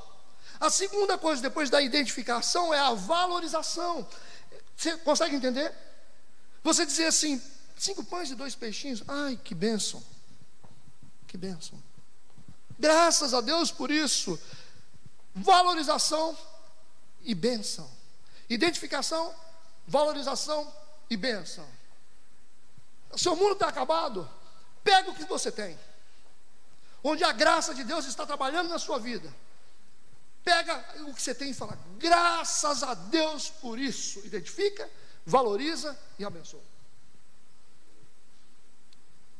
[0.59, 4.07] A segunda coisa, depois da identificação, é a valorização.
[4.77, 5.73] Você consegue entender?
[6.63, 7.41] Você dizer assim,
[7.75, 10.01] cinco pães e dois peixinhos, ai, que bênção,
[11.27, 11.81] que bênção.
[12.79, 14.39] Graças a Deus por isso.
[15.33, 16.37] Valorização
[17.23, 17.89] e bênção.
[18.47, 19.33] Identificação,
[19.87, 20.71] valorização
[21.09, 21.67] e bênção.
[23.11, 24.29] O seu mundo está acabado.
[24.83, 25.77] Pega o que você tem.
[27.03, 29.33] Onde a graça de Deus está trabalhando na sua vida.
[30.43, 34.19] Pega o que você tem e fala, graças a Deus por isso.
[34.25, 34.89] Identifica,
[35.25, 36.61] valoriza e abençoa.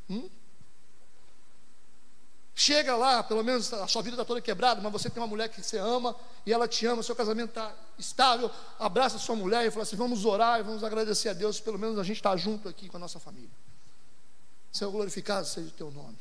[0.08, 0.28] Hum?
[2.54, 5.48] Chega lá, pelo menos a sua vida está toda quebrada, mas você tem uma mulher
[5.48, 6.14] que você ama
[6.46, 8.48] e ela te ama, seu casamento está estável.
[8.78, 11.78] Abraça a sua mulher e fala assim: vamos orar e vamos agradecer a Deus, pelo
[11.78, 13.50] menos a gente está junto aqui com a nossa família.
[14.72, 16.16] Senhor, glorificado seja o teu nome.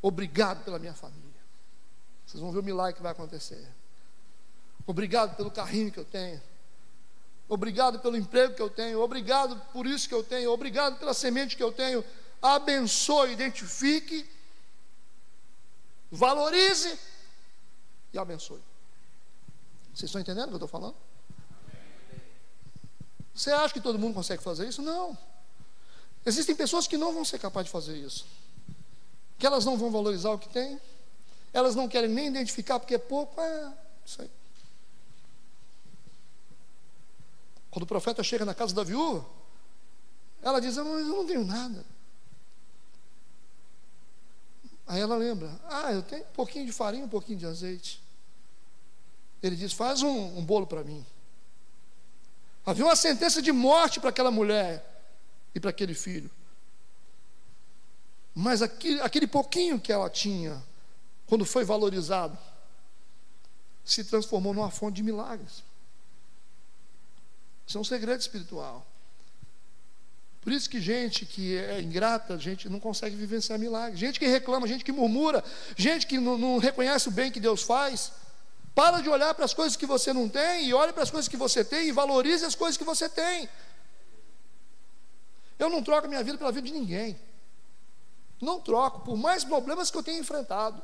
[0.00, 1.28] Obrigado pela minha família.
[2.26, 3.66] Vocês vão ver o milagre que vai acontecer.
[4.86, 6.40] Obrigado pelo carrinho que eu tenho.
[7.48, 9.00] Obrigado pelo emprego que eu tenho.
[9.00, 10.50] Obrigado por isso que eu tenho.
[10.50, 12.04] Obrigado pela semente que eu tenho.
[12.40, 14.28] Abençoe, identifique,
[16.10, 16.98] valorize
[18.12, 18.62] e abençoe.
[19.94, 20.96] Vocês estão entendendo o que eu estou falando?
[23.34, 24.82] Você acha que todo mundo consegue fazer isso?
[24.82, 25.16] Não.
[26.26, 28.26] Existem pessoas que não vão ser capazes de fazer isso.
[29.38, 30.80] Que elas não vão valorizar o que têm.
[31.52, 33.40] Elas não querem nem identificar porque é pouco.
[33.40, 33.72] É,
[34.04, 34.30] isso aí.
[37.70, 39.24] Quando o profeta chega na casa da viúva,
[40.42, 41.84] ela diz: Eu não, tenho nada.
[44.86, 48.02] Aí ela lembra: Ah, eu tenho um pouquinho de farinha, um pouquinho de azeite.
[49.42, 51.04] Ele diz: Faz um, um bolo para mim.
[52.64, 54.84] Havia uma sentença de morte para aquela mulher
[55.54, 56.30] e para aquele filho.
[58.40, 60.62] Mas aquele, aquele pouquinho que ela tinha,
[61.26, 62.38] quando foi valorizado,
[63.84, 65.64] se transformou numa fonte de milagres.
[67.66, 68.86] Isso é um segredo espiritual.
[70.40, 73.98] Por isso que gente que é ingrata, gente não consegue vivenciar milagres.
[73.98, 75.42] Gente que reclama, gente que murmura,
[75.76, 78.12] gente que não, não reconhece o bem que Deus faz.
[78.72, 81.26] Para de olhar para as coisas que você não tem e olhe para as coisas
[81.26, 83.48] que você tem e valorize as coisas que você tem.
[85.58, 87.18] Eu não troco minha vida pela vida de ninguém.
[88.40, 90.82] Não troco, por mais problemas que eu tenha enfrentado.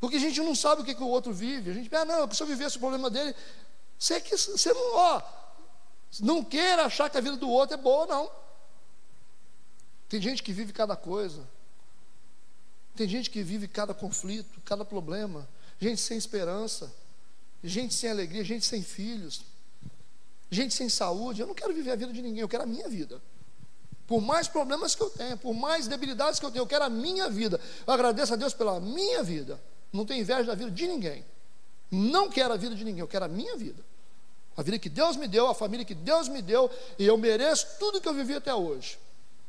[0.00, 1.70] Porque a gente não sabe o que, que o outro vive.
[1.70, 3.36] A gente ah, não, se eu vivesse o problema dele,
[3.98, 5.22] você, que, você não, ó,
[6.20, 8.30] não queira achar que a vida do outro é boa, não.
[10.08, 11.48] Tem gente que vive cada coisa.
[12.96, 15.48] Tem gente que vive cada conflito, cada problema.
[15.78, 16.92] Gente sem esperança.
[17.62, 19.42] Gente sem alegria, gente sem filhos.
[20.50, 21.40] Gente sem saúde.
[21.40, 23.22] Eu não quero viver a vida de ninguém, eu quero a minha vida.
[24.12, 26.90] Por mais problemas que eu tenha, por mais debilidades que eu tenha, eu quero a
[26.90, 27.58] minha vida.
[27.86, 29.58] Eu agradeço a Deus pela minha vida.
[29.90, 31.24] Não tenho inveja da vida de ninguém.
[31.90, 33.82] Não quero a vida de ninguém, eu quero a minha vida.
[34.54, 37.66] A vida que Deus me deu, a família que Deus me deu, e eu mereço
[37.78, 38.98] tudo que eu vivi até hoje.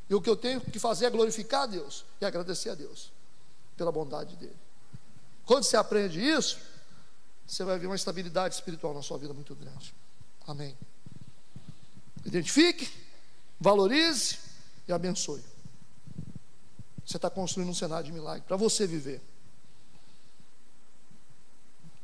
[0.10, 3.12] E o que eu tenho que fazer é glorificar a Deus e agradecer a Deus
[3.76, 4.56] pela bondade dele.
[5.46, 6.58] Quando você aprende isso,
[7.46, 9.94] você vai ver uma estabilidade espiritual na sua vida muito grande.
[10.48, 10.74] Amém.
[12.26, 12.90] Identifique,
[13.60, 14.43] valorize
[14.88, 15.44] e abençoe.
[17.06, 19.22] Você está construindo um cenário de milagre para você viver.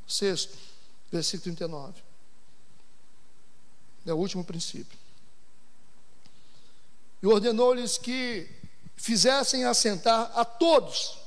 [0.07, 0.57] Sexto,
[1.11, 2.01] versículo 39.
[4.05, 4.97] É o último princípio.
[7.21, 8.49] E ordenou-lhes que
[8.95, 11.17] fizessem assentar a todos.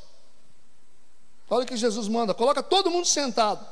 [1.49, 3.67] Olha o que Jesus manda: coloca todo mundo sentado,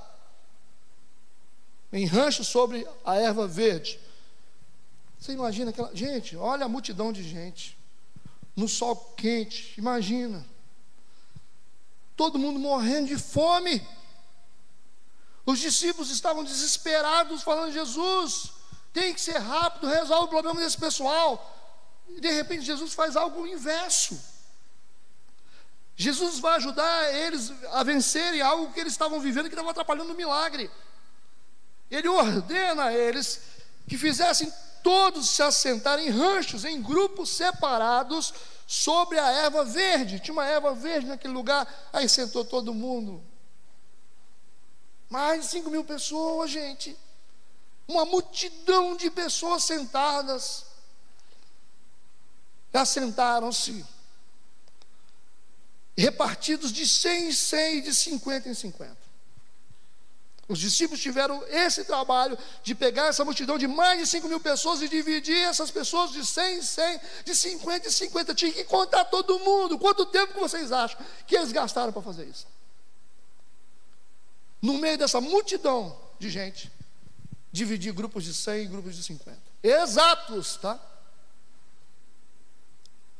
[1.92, 3.98] em rancho sobre a erva verde.
[5.20, 5.94] Você imagina aquela.
[5.94, 7.78] Gente, olha a multidão de gente,
[8.56, 10.44] no sol quente, imagina.
[12.16, 13.86] Todo mundo morrendo de fome.
[15.44, 18.52] Os discípulos estavam desesperados, falando: Jesus,
[18.94, 21.56] tem que ser rápido, resolve o problema desse pessoal.
[22.08, 24.18] E de repente Jesus faz algo inverso.
[25.96, 30.16] Jesus vai ajudar eles a vencerem algo que eles estavam vivendo que estava atrapalhando o
[30.16, 30.70] milagre.
[31.90, 33.42] Ele ordena a eles
[33.86, 34.50] que fizessem
[34.82, 38.32] todos se assentarem em ranchos, em grupos separados,
[38.66, 40.20] sobre a erva verde.
[40.20, 43.22] Tinha uma erva verde naquele lugar, aí sentou todo mundo.
[45.08, 46.96] Mais de 5 mil pessoas, gente
[47.90, 50.64] uma multidão de pessoas sentadas.
[52.72, 53.84] Assentaram-se,
[55.98, 58.96] repartidos de 100 em 100 e de 50 em 50.
[60.50, 64.82] Os discípulos tiveram esse trabalho de pegar essa multidão de mais de 5 mil pessoas
[64.82, 68.34] e dividir essas pessoas de 100 em 100, de 50 em 50.
[68.34, 69.78] Tinha que contar todo mundo.
[69.78, 72.48] Quanto tempo que vocês acham que eles gastaram para fazer isso?
[74.60, 76.68] No meio dessa multidão de gente,
[77.52, 79.38] dividir grupos de 100 em grupos de 50.
[79.62, 80.80] Exatos, tá?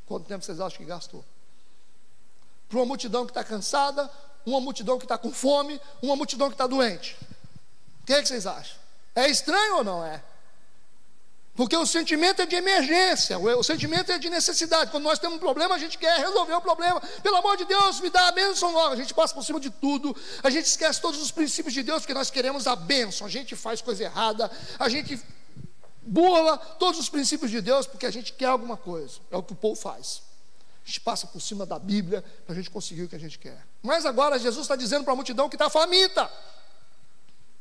[0.05, 1.24] Quanto tempo vocês acham que gastou?
[2.68, 4.11] Para uma multidão que está cansada,
[4.47, 7.16] uma multidão que está com fome, uma multidão que está doente.
[8.03, 8.76] O que, é que vocês acham?
[9.14, 10.22] É estranho ou não é?
[11.55, 14.91] Porque o sentimento é de emergência, o sentimento é de necessidade.
[14.91, 17.01] Quando nós temos um problema, a gente quer resolver o problema.
[17.22, 18.95] Pelo amor de Deus, me dá a bênção logo.
[18.95, 22.01] A gente passa por cima de tudo, a gente esquece todos os princípios de Deus,
[22.01, 23.26] porque nós queremos a bênção.
[23.26, 25.20] A gente faz coisa errada, a gente
[26.01, 29.18] burla todos os princípios de Deus, porque a gente quer alguma coisa.
[29.30, 30.22] É o que o povo faz.
[30.91, 33.64] Gente passa por cima da Bíblia para a gente conseguir o que a gente quer.
[33.80, 36.28] Mas agora Jesus está dizendo para a multidão que está faminta,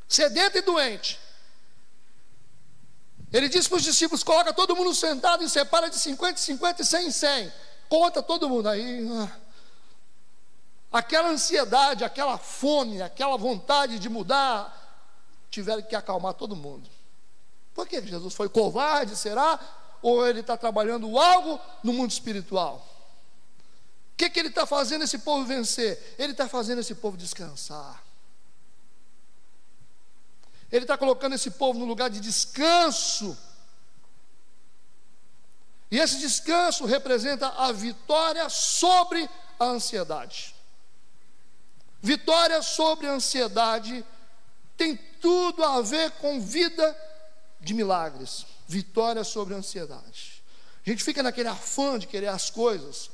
[0.08, 1.20] sedenta e doente
[3.32, 6.86] ele disse para os discípulos: coloca todo mundo sentado e separa de 50, 50 e
[6.86, 7.54] 100 em 100.
[7.88, 8.68] Conta todo mundo.
[8.68, 9.32] Aí, ah,
[10.92, 14.76] aquela ansiedade, aquela fome, aquela vontade de mudar,
[15.50, 16.90] tiveram que acalmar todo mundo.
[17.74, 19.60] Por que Jesus foi covarde, será?
[20.02, 22.86] Ou ele está trabalhando algo no mundo espiritual?
[24.20, 26.16] Que, que ele está fazendo esse povo vencer?
[26.20, 28.04] Ele está fazendo esse povo descansar.
[30.70, 33.38] Ele está colocando esse povo no lugar de descanso.
[35.90, 40.54] E esse descanso representa a vitória sobre a ansiedade.
[42.02, 44.06] Vitória sobre a ansiedade
[44.76, 46.94] tem tudo a ver com vida
[47.62, 48.46] de milagres.
[48.68, 50.44] Vitória sobre a ansiedade.
[50.86, 53.10] A gente fica naquele afã de querer as coisas,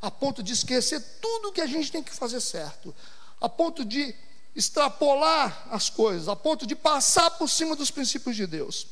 [0.00, 2.94] a ponto de esquecer tudo que a gente tem que fazer certo,
[3.40, 4.14] a ponto de
[4.54, 8.86] extrapolar as coisas, a ponto de passar por cima dos princípios de Deus.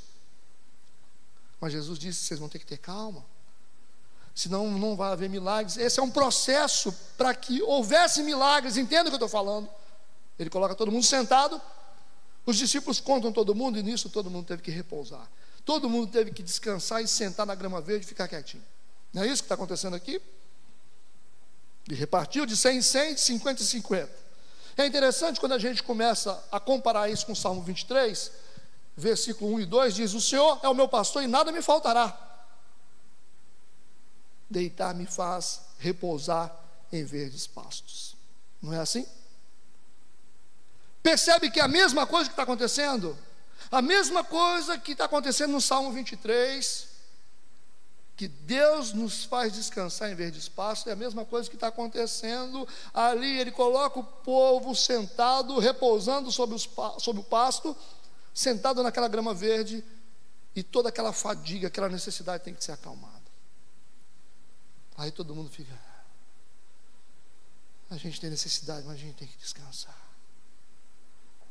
[1.60, 3.24] Mas Jesus disse: vocês vão ter que ter calma,
[4.34, 5.76] senão não vai haver milagres.
[5.76, 9.68] Esse é um processo para que houvesse milagres, entenda o que eu estou falando.
[10.38, 11.60] Ele coloca todo mundo sentado,
[12.46, 15.28] os discípulos contam todo mundo, e nisso todo mundo teve que repousar.
[15.64, 18.64] Todo mundo teve que descansar e sentar na grama verde e ficar quietinho.
[19.12, 20.22] Não é isso que está acontecendo aqui?
[21.88, 24.12] Ele repartiu de 100 em 100, de 50 em 50.
[24.76, 28.30] É interessante quando a gente começa a comparar isso com o Salmo 23,
[28.94, 32.16] versículo 1 e 2, diz: O Senhor é o meu pastor e nada me faltará.
[34.50, 36.54] Deitar me faz repousar
[36.92, 38.14] em verdes pastos.
[38.60, 39.06] Não é assim?
[41.02, 43.16] Percebe que é a mesma coisa que está acontecendo?
[43.70, 46.87] A mesma coisa que está acontecendo no Salmo 23,
[48.18, 51.68] que Deus nos faz descansar em vez de espaço, é a mesma coisa que está
[51.68, 53.38] acontecendo ali.
[53.38, 57.76] Ele coloca o povo sentado, repousando sobre, os, sobre o pasto,
[58.34, 59.84] sentado naquela grama verde,
[60.52, 63.22] e toda aquela fadiga, aquela necessidade tem que ser acalmada.
[64.96, 65.78] Aí todo mundo fica.
[67.88, 69.96] A gente tem necessidade, mas a gente tem que descansar.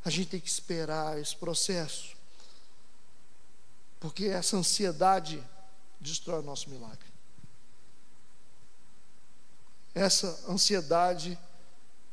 [0.04, 2.14] A gente tem que esperar esse processo.
[3.98, 5.42] Porque essa ansiedade
[6.00, 7.06] destrói o nosso milagre.
[9.94, 11.38] Essa ansiedade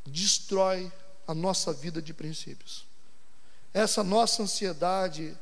[0.06, 0.92] destrói
[1.28, 2.86] a nossa vida de princípios.
[3.74, 5.38] Essa nossa ansiedade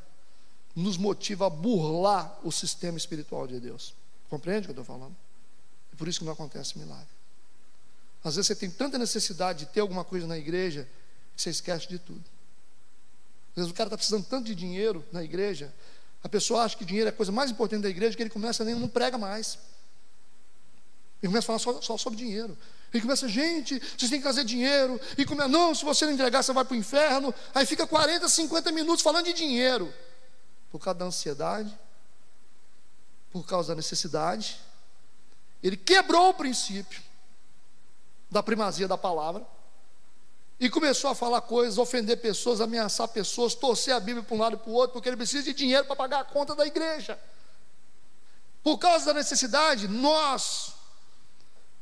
[0.75, 3.93] nos motiva a burlar o sistema espiritual de Deus.
[4.29, 5.15] Compreende o que eu estou falando?
[5.91, 7.07] É por isso que não acontece milagre.
[8.23, 10.87] Às vezes você tem tanta necessidade de ter alguma coisa na igreja
[11.35, 12.23] que você esquece de tudo.
[13.51, 15.73] Às vezes o cara está precisando tanto de dinheiro na igreja
[16.23, 18.63] a pessoa acha que dinheiro é a coisa mais importante da igreja, que ele começa
[18.63, 19.59] nem não prega mais.
[21.21, 22.57] Ele começa a falar só, só sobre dinheiro.
[22.93, 24.99] Ele começa, gente, vocês têm que trazer dinheiro.
[25.17, 27.33] E começa, não, se você não entregar, você vai para o inferno.
[27.53, 29.93] Aí fica 40, 50 minutos falando de dinheiro.
[30.71, 31.77] Por causa da ansiedade,
[33.31, 34.59] por causa da necessidade.
[35.61, 37.01] Ele quebrou o princípio
[38.29, 39.45] da primazia da palavra.
[40.63, 44.55] E começou a falar coisas, ofender pessoas, ameaçar pessoas, torcer a Bíblia para um lado
[44.55, 47.19] e para o outro, porque ele precisa de dinheiro para pagar a conta da igreja.
[48.63, 50.71] Por causa da necessidade, nós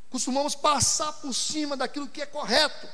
[0.09, 2.87] costumamos passar por cima daquilo que é correto.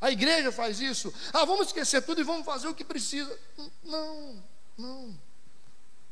[0.00, 1.14] A igreja faz isso.
[1.32, 3.32] Ah, vamos esquecer tudo e vamos fazer o que precisa.
[3.84, 4.42] Não,
[4.76, 5.16] não.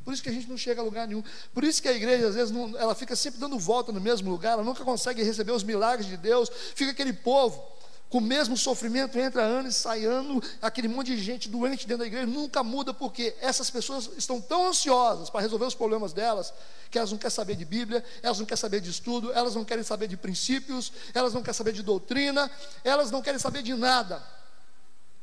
[0.05, 1.25] Por isso que a gente não chega a lugar nenhum.
[1.53, 4.31] Por isso que a igreja, às vezes, não, ela fica sempre dando volta no mesmo
[4.31, 6.49] lugar, ela nunca consegue receber os milagres de Deus.
[6.77, 7.77] Fica aquele povo
[8.09, 11.99] com o mesmo sofrimento, entra ano e sai ano, aquele monte de gente doente dentro
[11.99, 16.53] da igreja, nunca muda, porque essas pessoas estão tão ansiosas para resolver os problemas delas,
[16.91, 19.65] que elas não querem saber de Bíblia, elas não querem saber de estudo, elas não
[19.65, 22.51] querem saber de princípios, elas não querem saber de doutrina,
[22.83, 24.23] elas não querem saber de nada.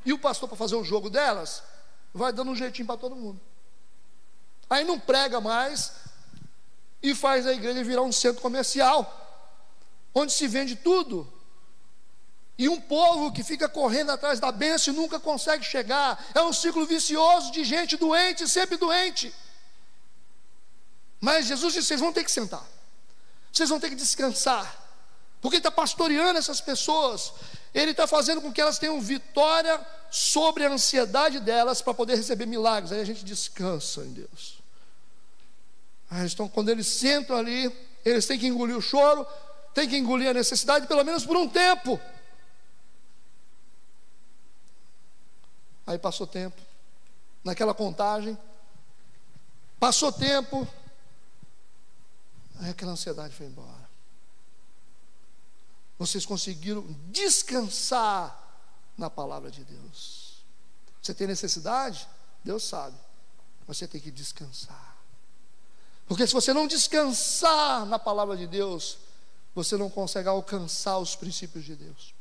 [0.06, 1.64] E o pastor, para fazer o jogo delas,
[2.14, 3.42] vai dando um jeitinho para todo mundo.
[4.70, 5.92] Aí não prega mais
[7.02, 9.12] e faz a igreja virar um centro comercial,
[10.14, 11.35] onde se vende tudo
[12.58, 16.24] e um povo que fica correndo atrás da bênção e nunca consegue chegar.
[16.34, 19.34] É um ciclo vicioso de gente doente, sempre doente.
[21.20, 22.64] Mas Jesus disse: vocês vão ter que sentar,
[23.52, 24.66] vocês vão ter que descansar,
[25.42, 27.34] porque Ele está pastoreando essas pessoas,
[27.74, 32.46] Ele está fazendo com que elas tenham vitória sobre a ansiedade delas para poder receber
[32.46, 32.92] milagres.
[32.92, 34.64] Aí a gente descansa em Deus.
[36.32, 37.70] Então, quando eles sentam ali,
[38.06, 39.28] eles têm que engolir o choro,
[39.74, 42.00] têm que engolir a necessidade, pelo menos por um tempo.
[45.86, 46.60] Aí passou tempo,
[47.44, 48.36] naquela contagem,
[49.80, 50.68] passou tempo,
[52.60, 53.86] aí aquela ansiedade foi embora.
[56.00, 58.44] Vocês conseguiram descansar
[58.98, 60.44] na palavra de Deus.
[61.02, 62.08] Você tem necessidade?
[62.44, 62.98] Deus sabe.
[63.68, 64.98] Você tem que descansar.
[66.08, 68.98] Porque se você não descansar na palavra de Deus,
[69.54, 72.15] você não consegue alcançar os princípios de Deus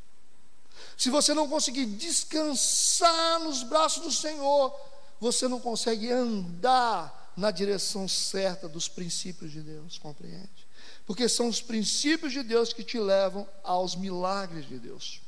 [0.96, 4.74] se você não conseguir descansar nos braços do Senhor,
[5.20, 10.66] você não consegue andar na direção certa dos princípios de Deus, compreende?
[11.06, 15.20] Porque são os princípios de Deus que te levam aos milagres de Deus.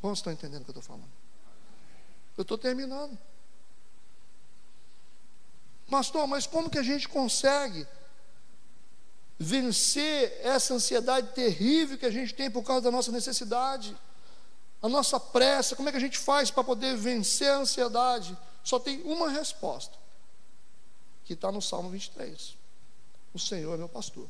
[0.00, 1.10] Quantos estão entendendo o que eu estou falando?
[2.36, 3.18] Eu estou terminando.
[5.90, 7.86] Pastor, mas como que a gente consegue
[9.38, 13.96] vencer essa ansiedade terrível que a gente tem por causa da nossa necessidade,
[14.82, 18.36] a nossa pressa, como é que a gente faz para poder vencer a ansiedade?
[18.64, 19.96] Só tem uma resposta,
[21.24, 22.56] que está no Salmo 23:
[23.32, 24.28] O Senhor é meu pastor.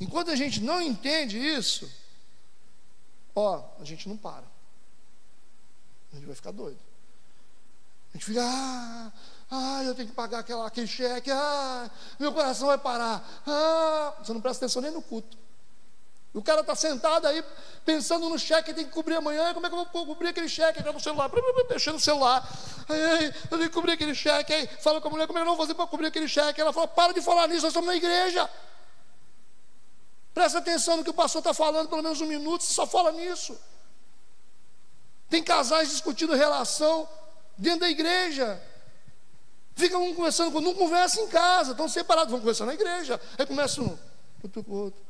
[0.00, 1.90] Enquanto a gente não entende isso,
[3.36, 4.46] Ó, a gente não para.
[6.10, 6.80] A gente vai ficar doido.
[8.08, 9.12] A gente fica, ah,
[9.50, 13.22] ah eu tenho que pagar aquela, aquele cheque, ah, meu coração vai parar.
[13.46, 15.36] Ah, você não presta atenção nem no culto.
[16.36, 17.42] O cara está sentado aí,
[17.82, 19.54] pensando no cheque que tem que cobrir amanhã.
[19.54, 20.80] Como é que eu vou cobrir aquele cheque?
[20.80, 21.30] Está no celular,
[21.70, 22.46] mexendo no celular.
[22.86, 24.52] Aí, eu tenho que cobrir aquele cheque.
[24.52, 26.60] Aí fala com a mulher, como é que eu vou fazer para cobrir aquele cheque?
[26.60, 28.50] Ela fala, para de falar nisso, nós estamos na igreja.
[30.34, 33.12] Presta atenção no que o pastor está falando, pelo menos um minuto, você só fala
[33.12, 33.58] nisso.
[35.30, 37.08] Tem casais discutindo relação
[37.56, 38.62] dentro da igreja.
[39.76, 43.20] Fica um conversando com não conversa em casa, estão separados, vão conversar na igreja.
[43.36, 43.96] Aí começa um,
[44.42, 45.06] outro com o outro.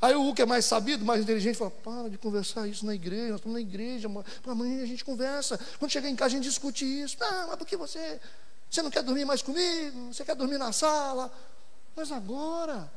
[0.00, 3.30] Aí o que é mais sabido, mais inteligente, fala: para de conversar isso na igreja,
[3.30, 4.08] nós estamos na igreja,
[4.46, 5.58] amanhã a gente conversa.
[5.80, 7.16] Quando chegar em casa a gente discute isso.
[7.18, 8.20] Não, mas por que você?
[8.70, 10.12] Você não quer dormir mais comigo?
[10.12, 11.32] Você quer dormir na sala?
[11.96, 12.88] Mas agora.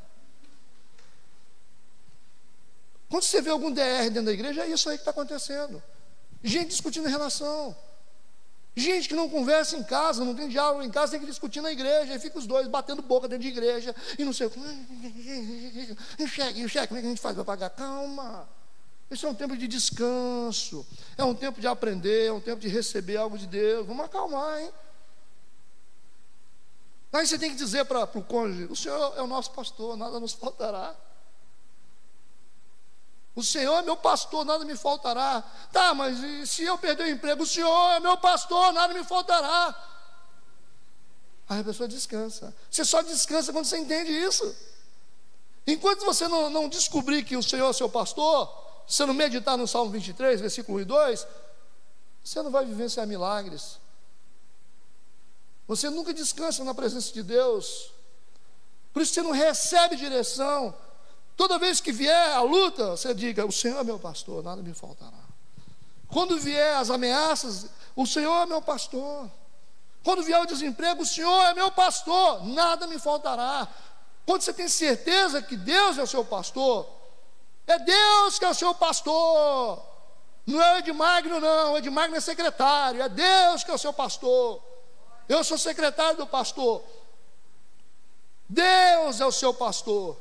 [3.09, 5.81] Quando você vê algum DR dentro da igreja, é isso aí que está acontecendo.
[6.43, 7.75] Gente discutindo relação.
[8.75, 11.71] Gente que não conversa em casa, não tem diálogo em casa, tem que discutir na
[11.71, 14.59] igreja, e fica os dois batendo boca dentro de igreja, e não sei o que.
[16.19, 17.69] E o cheque, e o cheque, como é que a gente faz para pagar?
[17.69, 18.49] Calma.
[19.09, 20.85] Esse é um tempo de descanso,
[21.17, 23.87] é um tempo de aprender, é um tempo de receber algo de Deus.
[23.87, 24.69] Vamos acalmar, hein?
[27.13, 30.19] Aí você tem que dizer para o cônjuge: o Senhor é o nosso pastor, nada
[30.19, 30.93] nos faltará.
[33.35, 35.43] O Senhor é meu pastor, nada me faltará.
[35.71, 39.75] Tá, mas se eu perder o emprego, o Senhor é meu pastor, nada me faltará.
[41.49, 42.55] Aí a pessoa descansa.
[42.71, 44.55] Você só descansa quando você entende isso.
[45.67, 48.49] Enquanto você não, não descobrir que o Senhor é seu pastor,
[48.87, 51.27] você não meditar no Salmo 23, versículo 1 e 2,
[52.23, 53.79] você não vai vivenciar milagres.
[55.67, 57.91] Você nunca descansa na presença de Deus.
[58.93, 60.73] Por isso você não recebe direção.
[61.35, 64.73] Toda vez que vier a luta, você diga: O Senhor é meu pastor, nada me
[64.73, 65.25] faltará.
[66.07, 69.29] Quando vier as ameaças, o Senhor é meu pastor.
[70.03, 73.67] Quando vier o desemprego, o Senhor é meu pastor, nada me faltará.
[74.25, 76.87] Quando você tem certeza que Deus é o seu pastor,
[77.67, 79.81] é Deus que é o seu pastor.
[80.45, 81.73] Não é o Edmagno, não.
[81.73, 83.01] O Edmagno é secretário.
[83.01, 84.61] É Deus que é o seu pastor.
[85.27, 86.83] Eu sou secretário do pastor.
[88.47, 90.17] Deus é o seu pastor.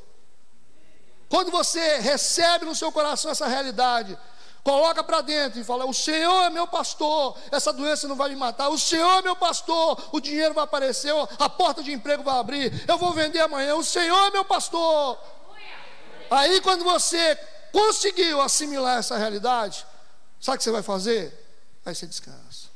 [1.29, 4.17] Quando você recebe no seu coração essa realidade,
[4.63, 8.37] coloca para dentro e fala: O Senhor é meu pastor, essa doença não vai me
[8.37, 8.69] matar.
[8.69, 12.85] O Senhor é meu pastor, o dinheiro vai aparecer, a porta de emprego vai abrir,
[12.89, 13.75] eu vou vender amanhã.
[13.77, 15.19] O Senhor é meu pastor.
[16.31, 17.37] Aí, quando você
[17.71, 19.85] conseguiu assimilar essa realidade,
[20.41, 21.33] sabe o que você vai fazer?
[21.85, 22.69] Aí você descansa.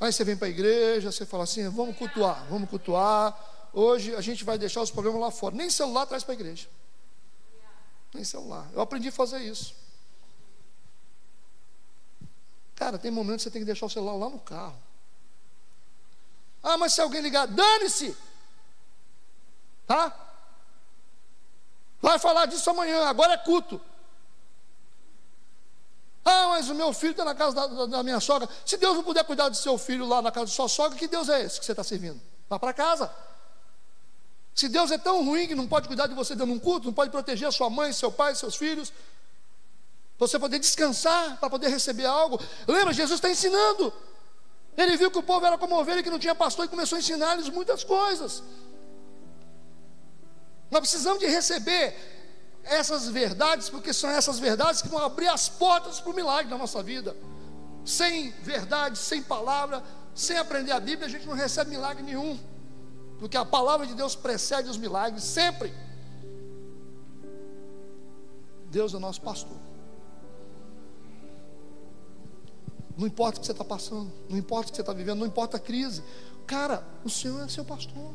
[0.00, 3.36] Aí você vem para a igreja, você fala assim: vamos cultuar, vamos cultuar.
[3.78, 5.54] Hoje a gente vai deixar os problemas lá fora.
[5.54, 6.66] Nem celular traz para a igreja.
[8.14, 8.66] Nem celular.
[8.72, 9.74] Eu aprendi a fazer isso.
[12.74, 14.82] Cara, tem momentos que você tem que deixar o celular lá no carro.
[16.62, 18.16] Ah, mas se alguém ligar, dane-se!
[19.86, 20.10] Tá?
[22.00, 23.78] Vai falar disso amanhã, agora é culto.
[26.24, 28.48] Ah, mas o meu filho está na casa da, da, da, minha sogra.
[28.64, 31.06] Se Deus não puder cuidar do seu filho lá na casa da sua sogra, que
[31.06, 32.18] Deus é esse que você está servindo?
[32.48, 33.14] Vá para casa.
[34.56, 36.94] Se Deus é tão ruim que não pode cuidar de você dando um culto, não
[36.94, 38.90] pode proteger a sua mãe, seu pai, seus filhos,
[40.18, 42.40] você poder descansar, para poder receber algo.
[42.66, 43.92] Lembra, Jesus está ensinando.
[44.74, 47.00] Ele viu que o povo era como ovelha que não tinha pastor e começou a
[47.00, 48.42] ensinar-lhes muitas coisas.
[50.70, 51.94] Nós precisamos de receber
[52.64, 56.56] essas verdades, porque são essas verdades que vão abrir as portas para o milagre na
[56.56, 57.14] nossa vida.
[57.84, 59.84] Sem verdade, sem palavra,
[60.14, 62.55] sem aprender a Bíblia, a gente não recebe milagre nenhum
[63.18, 65.72] porque a palavra de Deus precede os milagres sempre.
[68.70, 69.56] Deus é nosso pastor.
[72.96, 75.26] Não importa o que você está passando, não importa o que você está vivendo, não
[75.26, 76.02] importa a crise.
[76.46, 78.14] Cara, o Senhor é seu pastor.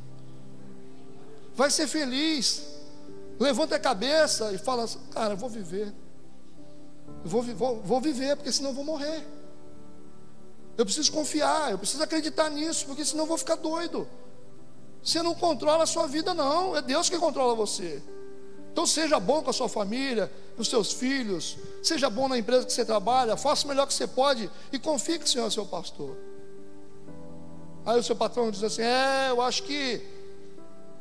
[1.56, 2.64] Vai ser feliz.
[3.40, 5.94] Levanta a cabeça e fala: Cara, eu vou viver.
[7.24, 9.26] Eu vou, vou, vou viver, porque senão eu vou morrer.
[10.78, 14.08] Eu preciso confiar, eu preciso acreditar nisso, porque senão eu vou ficar doido.
[15.04, 16.76] Você não controla a sua vida, não.
[16.76, 18.02] É Deus que controla você.
[18.72, 22.66] Então seja bom com a sua família, com os seus filhos, seja bom na empresa
[22.66, 25.50] que você trabalha, faça o melhor que você pode e confie que o Senhor é
[25.50, 26.16] seu pastor.
[27.86, 30.02] Aí o seu patrão diz assim: É, eu acho que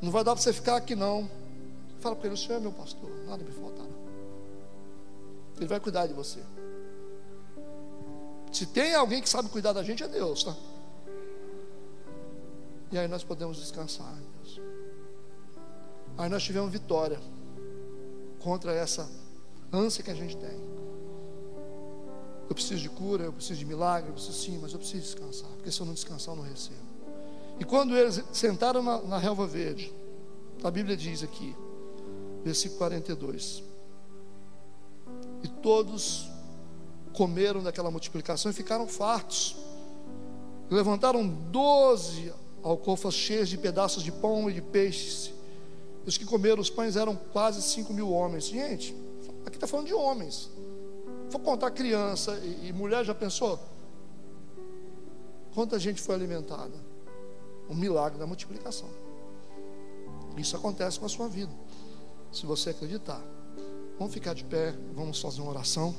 [0.00, 1.30] não vai dar para você ficar aqui não.
[2.00, 3.88] Fala para ele: O Senhor é meu pastor, nada me faltará.
[5.56, 6.40] Ele vai cuidar de você.
[8.50, 10.56] Se tem alguém que sabe cuidar da gente, é Deus, tá?
[12.92, 14.60] E aí nós podemos descansar, Deus.
[16.18, 17.20] Aí nós tivemos vitória
[18.40, 19.08] contra essa
[19.72, 20.60] ânsia que a gente tem.
[22.48, 25.48] Eu preciso de cura, eu preciso de milagre, eu preciso sim, mas eu preciso descansar,
[25.50, 26.90] porque se eu não descansar, eu não recebo.
[27.60, 29.94] E quando eles sentaram na, na relva verde,
[30.64, 31.54] a Bíblia diz aqui,
[32.42, 33.62] versículo 42,
[35.44, 36.28] e todos
[37.12, 39.56] comeram daquela multiplicação e ficaram fartos.
[40.68, 45.32] Levantaram doze alcofas cheias de pedaços de pão e de peixes.
[46.04, 48.46] E os que comeram os pães eram quase cinco mil homens.
[48.46, 48.94] Gente,
[49.44, 50.50] aqui está falando de homens.
[51.30, 53.58] Vou contar criança e, e mulher, já pensou?
[55.54, 56.74] Quanta gente foi alimentada?
[57.68, 58.88] Um milagre da multiplicação.
[60.36, 61.52] Isso acontece com a sua vida.
[62.32, 63.22] Se você acreditar.
[63.98, 65.94] Vamos ficar de pé, vamos fazer uma oração.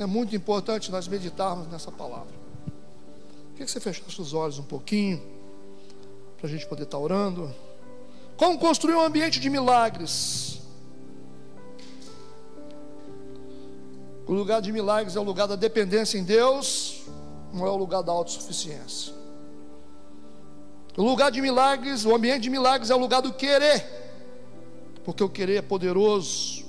[0.00, 2.32] É muito importante nós meditarmos nessa palavra.
[3.52, 5.22] Queria que você fechasse os olhos um pouquinho,
[6.38, 7.54] para a gente poder estar orando.
[8.34, 10.58] Como construir um ambiente de milagres?
[14.26, 17.02] O lugar de milagres é o lugar da dependência em Deus,
[17.52, 19.12] não é o lugar da autossuficiência.
[20.96, 23.84] O lugar de milagres, o ambiente de milagres é o lugar do querer,
[25.04, 26.59] porque o querer é poderoso.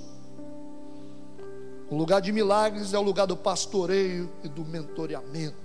[1.92, 5.58] O lugar de milagres é o lugar do pastoreio e do mentoreamento,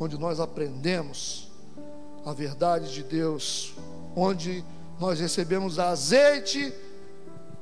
[0.00, 1.48] onde nós aprendemos
[2.26, 3.72] a verdade de Deus,
[4.16, 4.64] onde
[4.98, 6.74] nós recebemos azeite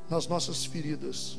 [0.09, 1.37] nas nossas feridas.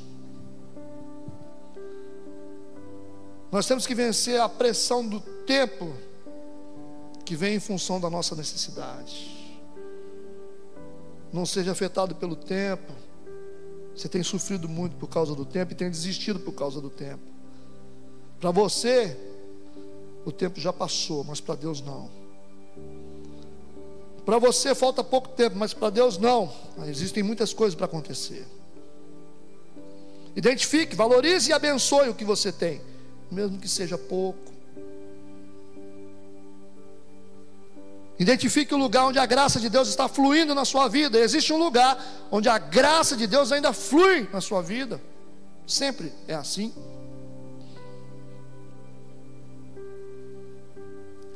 [3.51, 5.91] Nós temos que vencer a pressão do tempo
[7.25, 9.57] que vem em função da nossa necessidade.
[11.33, 13.08] Não seja afetado pelo tempo.
[13.99, 17.21] Você tem sofrido muito por causa do tempo e tem desistido por causa do tempo.
[18.39, 19.17] Para você,
[20.23, 22.09] o tempo já passou, mas para Deus não.
[24.25, 26.49] Para você falta pouco tempo, mas para Deus não.
[26.87, 28.47] Existem muitas coisas para acontecer.
[30.33, 32.81] Identifique, valorize e abençoe o que você tem,
[33.29, 34.53] mesmo que seja pouco.
[38.19, 41.17] Identifique o lugar onde a graça de Deus está fluindo na sua vida.
[41.17, 41.97] Existe um lugar
[42.29, 45.01] onde a graça de Deus ainda flui na sua vida.
[45.65, 46.73] Sempre é assim.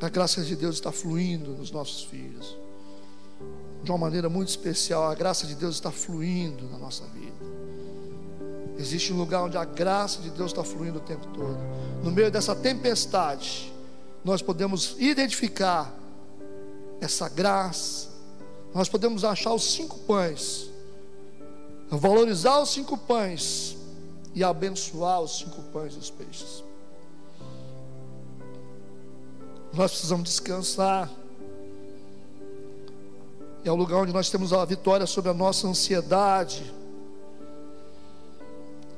[0.02, 2.58] A graça de Deus está fluindo nos nossos filhos
[3.82, 5.10] de uma maneira muito especial.
[5.10, 7.32] A graça de Deus está fluindo na nossa vida.
[8.78, 11.58] Existe um lugar onde a graça de Deus está fluindo o tempo todo.
[12.04, 13.72] No meio dessa tempestade,
[14.26, 16.03] nós podemos identificar
[17.06, 18.10] essa graça.
[18.74, 20.70] Nós podemos achar os cinco pães,
[21.90, 23.78] valorizar os cinco pães
[24.34, 26.64] e abençoar os cinco pães e os peixes.
[29.74, 31.10] Nós precisamos descansar
[33.66, 36.74] é o lugar onde nós temos a vitória sobre a nossa ansiedade,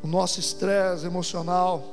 [0.02, 1.84] o nosso estresse emocional.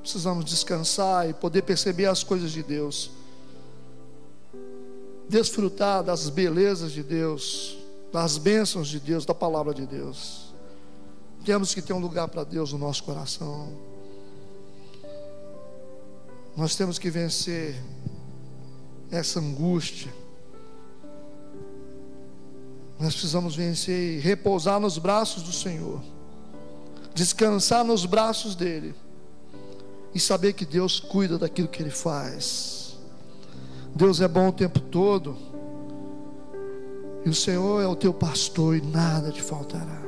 [0.00, 3.10] Precisamos descansar e poder perceber as coisas de Deus,
[5.28, 7.76] desfrutar das belezas de Deus,
[8.12, 10.54] das bênçãos de Deus, da palavra de Deus.
[11.44, 13.72] Temos que ter um lugar para Deus no nosso coração.
[16.56, 17.76] Nós temos que vencer
[19.10, 20.12] essa angústia
[22.98, 26.02] nós precisamos vencer e repousar nos braços do Senhor,
[27.14, 28.94] descansar nos braços dEle
[30.14, 32.75] e saber que Deus cuida daquilo que Ele faz.
[33.96, 35.34] Deus é bom o tempo todo,
[37.24, 40.02] e o Senhor é o teu pastor e nada te faltará.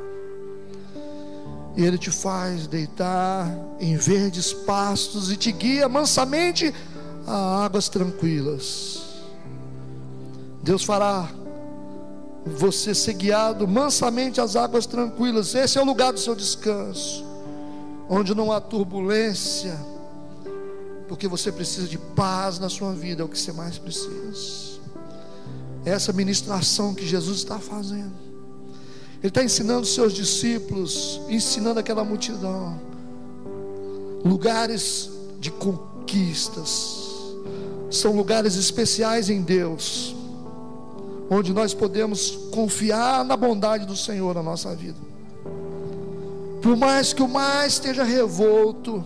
[1.74, 3.48] E Ele te faz deitar
[3.80, 6.74] em verdes pastos e te guia mansamente
[7.26, 9.22] a águas tranquilas.
[10.62, 11.26] Deus fará
[12.44, 15.54] você ser guiado mansamente às águas tranquilas.
[15.54, 17.24] Esse é o lugar do seu descanso,
[18.06, 19.78] onde não há turbulência,
[21.08, 24.78] porque você precisa de paz na sua vida, é o que você mais precisa.
[25.84, 28.12] Essa ministração que Jesus está fazendo.
[29.20, 32.80] Ele está ensinando seus discípulos, ensinando aquela multidão,
[34.24, 35.10] lugares
[35.40, 37.08] de conquistas,
[37.90, 40.14] são lugares especiais em Deus
[41.30, 44.98] onde nós podemos confiar na bondade do Senhor na nossa vida.
[46.62, 49.04] Por mais que o mar esteja revolto,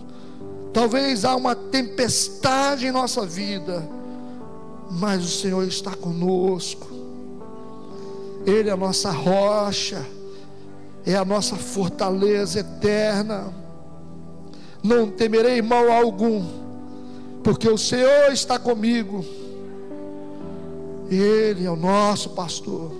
[0.73, 3.87] talvez há uma tempestade em nossa vida,
[4.91, 6.87] mas o Senhor está conosco.
[8.45, 10.05] Ele é a nossa rocha,
[11.05, 13.53] é a nossa fortaleza eterna.
[14.83, 16.45] Não temerei mal algum,
[17.43, 19.23] porque o Senhor está comigo
[21.15, 22.91] ele é o nosso pastor.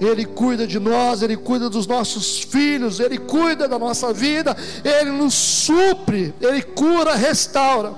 [0.00, 5.10] Ele cuida de nós, Ele cuida dos nossos filhos, Ele cuida da nossa vida, Ele
[5.10, 7.92] nos supre, Ele cura, restaura.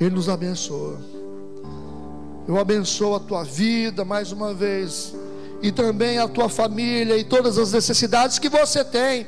[0.00, 0.98] Ele nos abençoa.
[2.48, 5.14] Eu abençoo a tua vida mais uma vez,
[5.62, 9.26] e também a tua família e todas as necessidades que você tem.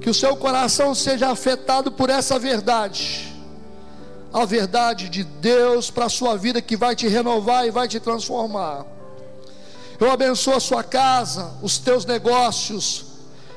[0.00, 3.31] Que o seu coração seja afetado por essa verdade,
[4.32, 8.00] a verdade de Deus para a sua vida que vai te renovar e vai te
[8.00, 8.86] transformar.
[10.00, 13.04] Eu abençoo a sua casa, os teus negócios,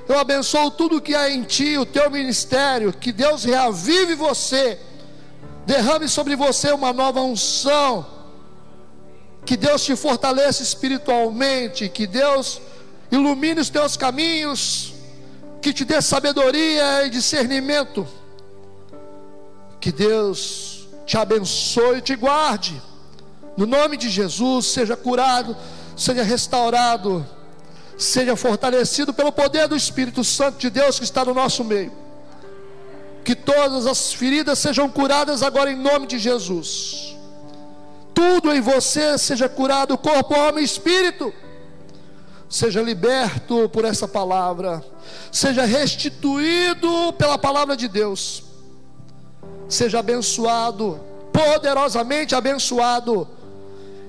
[0.07, 4.80] eu abençoo tudo que há em ti, o teu ministério, que Deus reavive você,
[5.65, 8.15] derrame sobre você uma nova unção
[9.45, 12.60] que Deus te fortaleça espiritualmente, que Deus
[13.11, 14.93] ilumine os teus caminhos,
[15.61, 18.07] que te dê sabedoria e discernimento.
[19.85, 22.81] Que Deus te abençoe e te guarde.
[23.55, 25.55] No nome de Jesus, seja curado,
[25.95, 27.23] seja restaurado,
[27.95, 31.93] seja fortalecido pelo poder do Espírito Santo de Deus que está no nosso meio.
[33.23, 37.13] Que todas as feridas sejam curadas agora em nome de Jesus
[38.15, 41.33] tudo em você seja curado, corpo, alma e espírito.
[42.49, 44.83] Seja liberto por essa palavra,
[45.31, 48.44] seja restituído pela palavra de Deus,
[49.67, 50.99] seja abençoado,
[51.31, 53.27] poderosamente abençoado.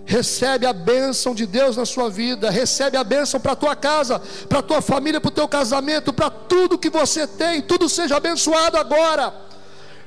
[0.04, 4.20] Recebe a bênção de Deus na sua vida, recebe a bênção para a tua casa,
[4.48, 8.16] para a tua família, para o teu casamento, para tudo que você tem, tudo seja
[8.16, 9.46] abençoado agora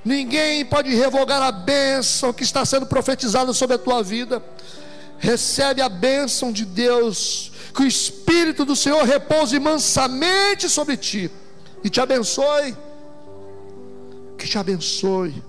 [0.03, 4.41] Ninguém pode revogar a bênção que está sendo profetizada sobre a tua vida.
[5.17, 11.30] Recebe a bênção de Deus, que o Espírito do Senhor repouse mansamente sobre ti
[11.84, 12.76] e te abençoe.
[14.40, 15.44] Que te abençoe,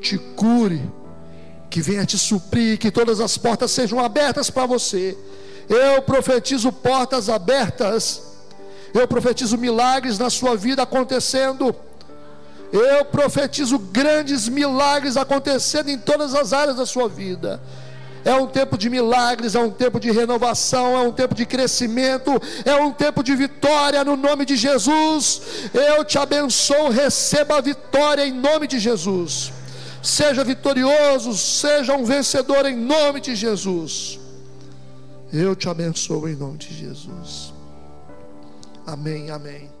[0.00, 0.82] te cure,
[1.70, 5.16] que venha te suprir, que todas as portas sejam abertas para você.
[5.68, 8.22] Eu profetizo portas abertas,
[8.92, 11.72] eu profetizo milagres na sua vida acontecendo
[12.72, 17.60] eu profetizo grandes milagres acontecendo em todas as áreas da sua vida.
[18.26, 22.32] É um tempo de milagres, é um tempo de renovação, é um tempo de crescimento,
[22.64, 25.70] é um tempo de vitória no nome de Jesus.
[25.72, 29.52] Eu te abençoo, receba a vitória em nome de Jesus.
[30.02, 34.18] Seja vitorioso, seja um vencedor em nome de Jesus.
[35.32, 37.54] Eu te abençoo em nome de Jesus.
[38.84, 39.75] Amém, amém.